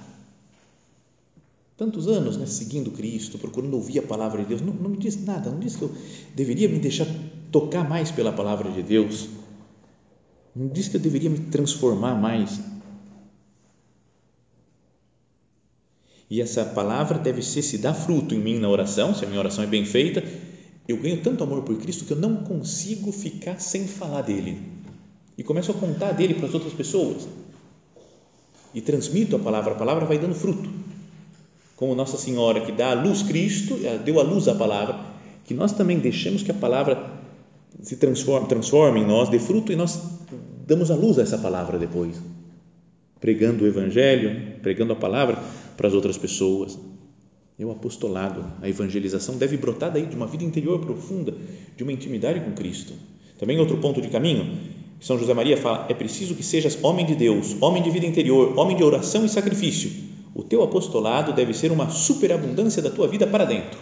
Tantos 1.78 2.08
anos 2.08 2.36
né, 2.38 2.46
seguindo 2.46 2.92
Cristo, 2.92 3.40
procurando 3.40 3.76
ouvir 3.76 4.00
a 4.00 4.04
palavra 4.04 4.44
de 4.44 4.50
Deus, 4.50 4.62
não, 4.62 4.74
não 4.74 4.90
me 4.90 4.98
diz 4.98 5.24
nada, 5.24 5.50
não 5.50 5.60
diz 5.60 5.76
que 5.76 5.84
eu 5.84 5.92
deveria 6.36 6.68
me 6.68 6.80
deixar 6.80 7.08
tocar 7.52 7.88
mais 7.88 8.12
pela 8.12 8.34
palavra 8.34 8.70
de 8.70 8.84
Deus, 8.84 9.30
não 10.54 10.68
diz 10.68 10.90
que 10.90 10.98
eu 10.98 11.02
deveria 11.02 11.30
me 11.30 11.40
transformar 11.40 12.14
mais. 12.14 12.60
E 16.30 16.42
essa 16.42 16.64
palavra 16.64 17.20
deve 17.20 17.42
ser 17.42 17.62
se 17.62 17.78
dá 17.78 17.94
fruto 17.94 18.34
em 18.34 18.40
mim 18.40 18.60
na 18.60 18.70
oração, 18.70 19.14
se 19.14 19.26
a 19.26 19.28
minha 19.28 19.40
oração 19.40 19.64
é 19.64 19.68
bem 19.68 19.86
feita, 19.86 20.24
eu 20.88 20.98
ganho 20.98 21.22
tanto 21.22 21.44
amor 21.44 21.64
por 21.64 21.78
Cristo 21.78 22.06
que 22.06 22.12
eu 22.12 22.18
não 22.18 22.38
consigo 22.38 23.12
ficar 23.12 23.60
sem 23.60 23.88
falar 23.88 24.22
dele. 24.22 24.60
E 25.38 25.44
começo 25.44 25.72
a 25.72 25.74
contar 25.74 26.12
dele 26.12 26.34
para 26.34 26.48
as 26.48 26.54
outras 26.54 26.74
pessoas. 26.74 27.28
E 28.74 28.82
transmito 28.82 29.36
a 29.36 29.40
palavra, 29.40 29.74
a 29.74 29.76
palavra 29.76 30.06
vai 30.06 30.18
dando 30.18 30.36
fruto. 30.36 30.70
Como 31.76 31.96
Nossa 31.96 32.18
Senhora 32.18 32.62
que 32.62 32.72
dá 32.72 32.92
à 32.92 32.94
luz 32.94 33.24
Cristo, 33.24 33.78
deu 34.06 34.20
à 34.20 34.24
luz 34.24 34.48
a 34.48 34.56
palavra, 34.56 35.00
que 35.46 35.54
nós 35.54 35.72
também 35.72 36.00
deixemos 36.00 36.44
que 36.44 36.52
a 36.52 36.54
palavra 36.54 37.12
se 37.82 37.96
transforme, 37.96 38.48
transforme 38.48 39.00
em 39.00 39.06
nós, 39.06 39.30
dê 39.30 39.40
fruto 39.40 39.72
e 39.72 39.76
nós 39.76 40.00
damos 40.68 40.92
à 40.92 40.96
luz 40.96 41.18
a 41.18 41.24
essa 41.24 41.38
palavra 41.38 41.80
depois. 41.80 42.16
Pregando 43.20 43.64
o 43.64 43.68
Evangelho, 43.68 44.60
pregando 44.62 44.94
a 44.94 44.96
palavra 44.96 45.42
para 45.82 45.88
as 45.88 45.96
outras 45.96 46.16
pessoas 46.16 46.78
é 47.58 47.66
o 47.66 47.72
apostolado, 47.72 48.46
a 48.62 48.70
evangelização 48.70 49.36
deve 49.36 49.58
brotar 49.58 49.92
daí 49.92 50.06
de 50.06 50.16
uma 50.16 50.28
vida 50.28 50.44
interior 50.44 50.78
profunda, 50.78 51.36
de 51.76 51.82
uma 51.82 51.92
intimidade 51.92 52.40
com 52.40 52.52
Cristo. 52.52 52.94
Também 53.40 53.60
outro 53.60 53.78
ponto 53.78 54.00
de 54.00 54.08
caminho, 54.08 54.60
São 55.00 55.18
José 55.18 55.34
Maria 55.34 55.58
fala, 55.58 55.88
é 55.90 55.96
preciso 55.96 56.36
que 56.36 56.44
sejas 56.44 56.78
homem 56.84 57.04
de 57.04 57.16
Deus, 57.16 57.60
homem 57.60 57.82
de 57.82 57.90
vida 57.90 58.06
interior, 58.06 58.60
homem 58.60 58.78
de 58.78 58.84
oração 58.84 59.26
e 59.26 59.30
sacrifício. 59.30 59.92
O 60.36 60.44
teu 60.44 60.62
apostolado 60.62 61.34
deve 61.34 61.52
ser 61.52 61.72
uma 61.72 61.90
superabundância 61.90 62.80
da 62.80 62.92
tua 62.92 63.08
vida 63.08 63.26
para 63.26 63.46
dentro. 63.46 63.80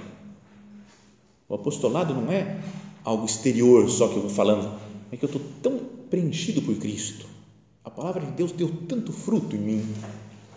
O 1.50 1.56
apostolado 1.56 2.14
não 2.14 2.32
é 2.32 2.62
algo 3.04 3.26
exterior 3.26 3.90
só 3.90 4.08
que 4.08 4.16
eu 4.16 4.22
vou 4.22 4.32
falando, 4.32 4.74
é 5.12 5.18
que 5.18 5.26
eu 5.26 5.28
estou 5.28 5.42
tão 5.62 5.80
preenchido 6.10 6.62
por 6.62 6.76
Cristo. 6.76 7.26
A 7.84 7.90
palavra 7.90 8.26
de 8.26 8.32
Deus 8.32 8.54
deu 8.54 8.72
tanto 8.88 9.12
fruto 9.12 9.54
em 9.58 9.60
mim, 9.60 9.86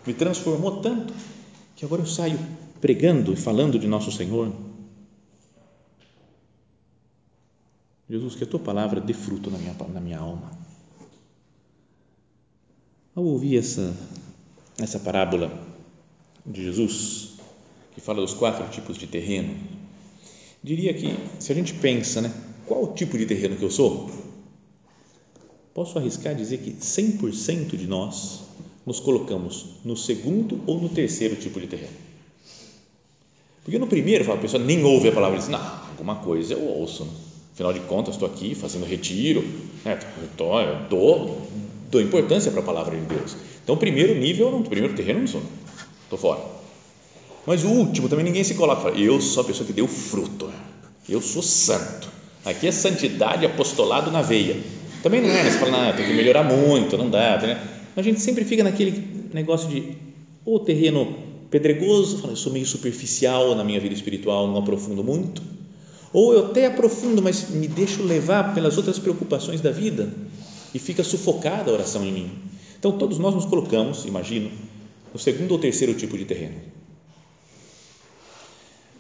me 0.06 0.14
transformou 0.14 0.80
tanto, 0.80 1.14
que 1.76 1.84
agora 1.84 2.02
eu 2.02 2.06
saio 2.06 2.38
pregando 2.80 3.32
e 3.32 3.36
falando 3.36 3.78
de 3.78 3.86
nosso 3.86 4.10
Senhor. 4.10 4.52
Jesus, 8.10 8.34
que 8.34 8.44
a 8.44 8.46
tua 8.46 8.60
palavra 8.60 9.00
dê 9.00 9.14
fruto 9.14 9.50
na 9.50 9.58
minha, 9.58 9.74
na 9.92 10.00
minha 10.00 10.18
alma. 10.18 10.50
Ao 13.14 13.24
ouvir 13.24 13.58
essa, 13.58 13.94
essa 14.78 14.98
parábola 14.98 15.66
de 16.44 16.64
Jesus, 16.64 17.34
que 17.94 18.00
fala 18.00 18.20
dos 18.20 18.34
quatro 18.34 18.68
tipos 18.70 18.98
de 18.98 19.06
terreno, 19.06 19.56
diria 20.62 20.92
que, 20.92 21.16
se 21.38 21.52
a 21.52 21.54
gente 21.54 21.74
pensa, 21.74 22.20
né, 22.20 22.34
qual 22.66 22.92
tipo 22.94 23.16
de 23.16 23.26
terreno 23.26 23.56
que 23.56 23.64
eu 23.64 23.70
sou, 23.70 24.10
posso 25.72 25.98
arriscar 25.98 26.34
dizer 26.34 26.58
que 26.58 26.72
100% 26.72 27.76
de 27.76 27.86
nós 27.86 28.42
nos 28.86 29.00
colocamos 29.00 29.66
no 29.84 29.96
segundo 29.96 30.60
ou 30.66 30.80
no 30.80 30.88
terceiro 30.88 31.36
tipo 31.36 31.60
de 31.60 31.66
terreno. 31.66 31.92
Porque 33.64 33.78
no 33.78 33.86
primeiro, 33.86 34.30
a 34.32 34.36
pessoa 34.36 34.62
nem 34.62 34.82
ouve 34.82 35.08
a 35.08 35.12
palavra 35.12 35.36
e 35.36 35.40
diz, 35.40 35.48
não, 35.48 35.60
alguma 35.90 36.16
coisa 36.16 36.54
eu 36.54 36.62
ouço. 36.62 37.04
Né? 37.04 37.10
Afinal 37.54 37.72
de 37.72 37.80
contas, 37.80 38.14
estou 38.14 38.26
aqui 38.26 38.54
fazendo 38.54 38.84
retiro, 38.84 39.44
né? 39.84 39.98
tô, 40.36 40.60
eu 40.60 40.88
dou, 40.88 41.46
dou 41.90 42.00
importância 42.00 42.50
para 42.50 42.60
a 42.60 42.64
palavra 42.64 42.96
de 42.96 43.04
Deus. 43.04 43.36
Então, 43.62 43.76
o 43.76 43.78
primeiro 43.78 44.14
nível, 44.14 44.48
o 44.56 44.64
primeiro 44.64 44.94
terreno 44.94 45.20
não 45.20 45.26
sou, 45.28 45.42
estou 46.04 46.18
fora. 46.18 46.40
Mas 47.46 47.64
o 47.64 47.68
último 47.68 48.08
também 48.08 48.24
ninguém 48.24 48.42
se 48.42 48.54
coloca, 48.54 48.82
fala, 48.82 48.98
eu 48.98 49.20
sou 49.20 49.42
a 49.42 49.46
pessoa 49.46 49.66
que 49.66 49.72
deu 49.72 49.86
fruto, 49.86 50.50
eu 51.08 51.20
sou 51.20 51.42
santo. 51.42 52.08
Aqui 52.44 52.66
é 52.66 52.72
santidade, 52.72 53.46
apostolado 53.46 54.10
na 54.10 54.22
veia. 54.22 54.56
Também 55.02 55.20
não 55.20 55.30
é, 55.30 55.44
né? 55.44 55.50
você 55.50 55.58
fala, 55.58 55.70
não, 55.70 55.96
tem 55.96 56.06
que 56.06 56.12
melhorar 56.12 56.42
muito, 56.42 56.96
não 56.96 57.08
dá. 57.08 57.38
Né? 57.38 57.60
A 57.96 58.02
gente 58.02 58.20
sempre 58.20 58.44
fica 58.44 58.64
naquele 58.64 59.28
negócio 59.32 59.68
de 59.68 59.96
o 60.44 60.58
terreno 60.58 61.14
pedregoso, 61.50 62.18
fala, 62.18 62.32
eu 62.32 62.36
sou 62.36 62.52
meio 62.52 62.66
superficial 62.66 63.54
na 63.54 63.62
minha 63.62 63.78
vida 63.78 63.94
espiritual, 63.94 64.46
não 64.48 64.56
aprofundo 64.56 65.04
muito, 65.04 65.42
ou 66.12 66.32
eu 66.32 66.46
até 66.46 66.66
aprofundo, 66.66 67.22
mas 67.22 67.50
me 67.50 67.68
deixo 67.68 68.02
levar 68.02 68.54
pelas 68.54 68.76
outras 68.76 68.98
preocupações 68.98 69.60
da 69.60 69.70
vida 69.70 70.12
e 70.74 70.78
fica 70.78 71.04
sufocada 71.04 71.70
a 71.70 71.74
oração 71.74 72.04
em 72.04 72.12
mim. 72.12 72.30
Então, 72.78 72.92
todos 72.98 73.18
nós 73.18 73.34
nos 73.34 73.44
colocamos, 73.44 74.04
imagino, 74.06 74.50
no 75.12 75.18
segundo 75.18 75.52
ou 75.52 75.58
terceiro 75.58 75.94
tipo 75.94 76.16
de 76.16 76.24
terreno. 76.24 76.56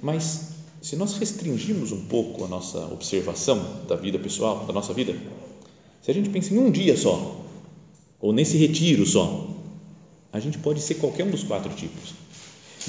Mas, 0.00 0.52
se 0.80 0.96
nós 0.96 1.16
restringirmos 1.16 1.92
um 1.92 2.04
pouco 2.04 2.44
a 2.44 2.48
nossa 2.48 2.78
observação 2.86 3.82
da 3.88 3.96
vida 3.96 4.18
pessoal, 4.18 4.64
da 4.66 4.72
nossa 4.72 4.92
vida, 4.92 5.16
se 6.02 6.10
a 6.10 6.14
gente 6.14 6.28
pensa 6.28 6.52
em 6.52 6.58
um 6.58 6.70
dia 6.70 6.96
só, 6.96 7.40
ou 8.22 8.32
nesse 8.32 8.56
retiro 8.56 9.04
só, 9.04 9.48
a 10.32 10.38
gente 10.38 10.56
pode 10.56 10.80
ser 10.80 10.94
qualquer 10.94 11.24
um 11.24 11.30
dos 11.30 11.42
quatro 11.42 11.74
tipos. 11.74 12.14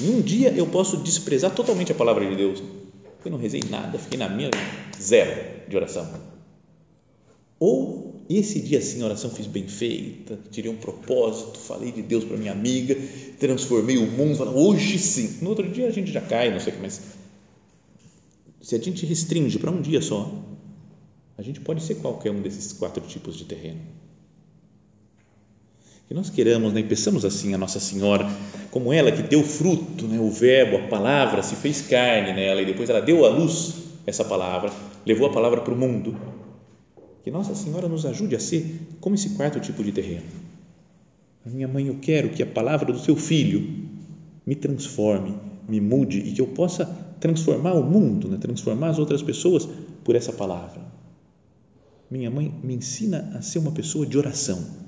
Em 0.00 0.08
um 0.08 0.20
dia 0.20 0.50
eu 0.52 0.66
posso 0.68 0.96
desprezar 0.98 1.52
totalmente 1.52 1.90
a 1.90 1.94
palavra 1.94 2.24
de 2.24 2.36
Deus. 2.36 2.62
Eu 3.24 3.30
não 3.32 3.38
rezei 3.38 3.60
nada, 3.68 3.98
fiquei 3.98 4.16
na 4.16 4.28
minha 4.28 4.50
zero 4.98 5.68
de 5.68 5.76
oração. 5.76 6.08
Ou 7.58 8.24
esse 8.30 8.60
dia 8.60 8.80
sim 8.80 9.02
a 9.02 9.06
oração 9.06 9.28
fiz 9.28 9.46
bem 9.46 9.66
feita, 9.66 10.38
tirei 10.52 10.70
um 10.70 10.76
propósito, 10.76 11.58
falei 11.58 11.90
de 11.90 12.02
Deus 12.02 12.22
para 12.22 12.36
minha 12.36 12.52
amiga, 12.52 12.96
transformei 13.40 13.98
o 13.98 14.06
mundo, 14.06 14.36
falei, 14.36 14.54
hoje 14.54 14.98
sim. 15.00 15.38
No 15.42 15.50
outro 15.50 15.68
dia 15.68 15.88
a 15.88 15.90
gente 15.90 16.12
já 16.12 16.20
cai, 16.20 16.52
não 16.52 16.60
sei 16.60 16.72
o 16.72 16.76
que, 16.76 16.82
mas 16.82 17.00
se 18.60 18.76
a 18.76 18.78
gente 18.78 19.04
restringe 19.04 19.58
para 19.58 19.70
um 19.72 19.82
dia 19.82 20.00
só, 20.00 20.32
a 21.36 21.42
gente 21.42 21.60
pode 21.60 21.82
ser 21.82 21.96
qualquer 21.96 22.30
um 22.30 22.40
desses 22.40 22.72
quatro 22.72 23.04
tipos 23.04 23.36
de 23.36 23.44
terreno. 23.44 23.80
Que 26.06 26.12
nós 26.12 26.28
queiramos, 26.28 26.72
né, 26.72 26.80
e 26.80 26.84
peçamos 26.84 27.24
assim 27.24 27.54
a 27.54 27.58
Nossa 27.58 27.80
Senhora, 27.80 28.26
como 28.70 28.92
ela 28.92 29.10
que 29.10 29.22
deu 29.22 29.42
fruto, 29.42 30.06
né, 30.06 30.18
o 30.18 30.30
Verbo, 30.30 30.76
a 30.76 30.88
palavra 30.88 31.42
se 31.42 31.56
fez 31.56 31.80
carne 31.80 32.34
nela 32.34 32.60
e 32.60 32.66
depois 32.66 32.90
ela 32.90 33.00
deu 33.00 33.24
à 33.24 33.30
luz 33.30 33.74
essa 34.06 34.22
palavra, 34.22 34.70
levou 35.06 35.28
a 35.28 35.32
palavra 35.32 35.62
para 35.62 35.72
o 35.72 35.76
mundo. 35.76 36.14
Que 37.22 37.30
Nossa 37.30 37.54
Senhora 37.54 37.88
nos 37.88 38.04
ajude 38.04 38.36
a 38.36 38.40
ser 38.40 38.80
como 39.00 39.14
esse 39.14 39.30
quarto 39.30 39.58
tipo 39.60 39.82
de 39.82 39.92
terreno. 39.92 40.26
Minha 41.46 41.68
mãe, 41.68 41.86
eu 41.86 41.96
quero 42.00 42.30
que 42.30 42.42
a 42.42 42.46
palavra 42.46 42.92
do 42.92 42.98
seu 42.98 43.16
filho 43.16 43.88
me 44.44 44.54
transforme, 44.54 45.34
me 45.66 45.80
mude 45.80 46.18
e 46.18 46.32
que 46.32 46.40
eu 46.40 46.48
possa 46.48 46.84
transformar 47.18 47.72
o 47.72 47.82
mundo, 47.82 48.28
né, 48.28 48.36
transformar 48.38 48.90
as 48.90 48.98
outras 48.98 49.22
pessoas 49.22 49.66
por 50.04 50.14
essa 50.14 50.34
palavra. 50.34 50.82
Minha 52.10 52.30
mãe 52.30 52.54
me 52.62 52.74
ensina 52.74 53.32
a 53.34 53.40
ser 53.40 53.58
uma 53.58 53.72
pessoa 53.72 54.04
de 54.04 54.18
oração 54.18 54.83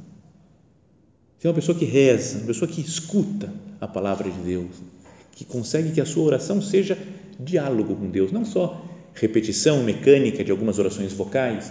Ser 1.47 1.51
uma 1.51 1.55
pessoa 1.55 1.79
que 1.79 1.85
reza, 1.85 2.39
uma 2.39 2.47
pessoa 2.49 2.69
que 2.69 2.81
escuta 2.81 3.53
a 3.81 3.87
palavra 3.87 4.29
de 4.29 4.39
Deus, 4.41 4.83
que 5.31 5.45
consegue 5.45 5.93
que 5.93 6.01
a 6.01 6.05
sua 6.05 6.25
oração 6.25 6.61
seja 6.61 6.99
diálogo 7.39 7.95
com 7.95 8.11
Deus, 8.11 8.33
não 8.33 8.45
só 8.45 8.85
repetição 9.15 9.81
mecânica 9.85 10.43
de 10.43 10.51
algumas 10.51 10.81
orações 10.81 11.13
vocais, 11.13 11.71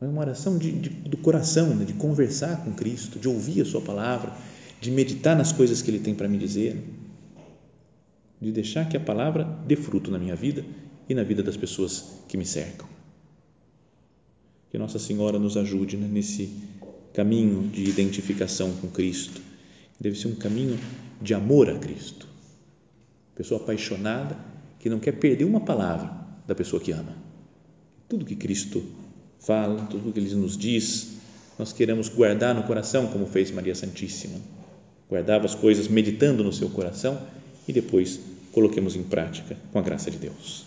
mas 0.00 0.10
uma 0.10 0.20
oração 0.20 0.58
de, 0.58 0.72
de, 0.72 0.88
do 0.88 1.16
coração, 1.16 1.76
né? 1.76 1.84
de 1.84 1.92
conversar 1.92 2.64
com 2.64 2.72
Cristo, 2.72 3.20
de 3.20 3.28
ouvir 3.28 3.60
a 3.60 3.64
Sua 3.64 3.80
palavra, 3.80 4.32
de 4.80 4.90
meditar 4.90 5.36
nas 5.36 5.52
coisas 5.52 5.80
que 5.80 5.88
Ele 5.88 6.00
tem 6.00 6.12
para 6.12 6.26
me 6.26 6.36
dizer, 6.36 6.76
de 8.42 8.50
deixar 8.50 8.88
que 8.88 8.96
a 8.96 9.00
palavra 9.00 9.44
dê 9.64 9.76
fruto 9.76 10.10
na 10.10 10.18
minha 10.18 10.34
vida 10.34 10.64
e 11.08 11.14
na 11.14 11.22
vida 11.22 11.40
das 11.40 11.56
pessoas 11.56 12.04
que 12.26 12.36
me 12.36 12.44
cercam. 12.44 12.88
Que 14.72 14.76
Nossa 14.76 14.98
Senhora 14.98 15.38
nos 15.38 15.56
ajude 15.56 15.96
né, 15.96 16.08
nesse 16.10 16.50
caminho 17.16 17.66
de 17.70 17.82
identificação 17.82 18.70
com 18.72 18.88
Cristo. 18.88 19.40
Deve 19.98 20.18
ser 20.18 20.28
um 20.28 20.34
caminho 20.34 20.78
de 21.22 21.32
amor 21.32 21.70
a 21.70 21.78
Cristo. 21.78 22.28
Pessoa 23.34 23.58
apaixonada 23.58 24.36
que 24.78 24.90
não 24.90 24.98
quer 24.98 25.12
perder 25.12 25.46
uma 25.46 25.60
palavra 25.60 26.12
da 26.46 26.54
pessoa 26.54 26.80
que 26.80 26.92
ama. 26.92 27.16
Tudo 28.06 28.26
que 28.26 28.36
Cristo 28.36 28.84
fala, 29.40 29.86
tudo 29.86 30.12
que 30.12 30.20
Ele 30.20 30.34
nos 30.34 30.58
diz, 30.58 31.16
nós 31.58 31.72
queremos 31.72 32.10
guardar 32.10 32.54
no 32.54 32.64
coração, 32.64 33.06
como 33.06 33.24
fez 33.24 33.50
Maria 33.50 33.74
Santíssima. 33.74 34.38
Guardava 35.08 35.46
as 35.46 35.54
coisas 35.54 35.88
meditando 35.88 36.44
no 36.44 36.52
seu 36.52 36.68
coração 36.68 37.18
e 37.66 37.72
depois 37.72 38.20
coloquemos 38.52 38.94
em 38.94 39.02
prática 39.02 39.56
com 39.72 39.78
a 39.78 39.82
graça 39.82 40.10
de 40.10 40.18
Deus. 40.18 40.66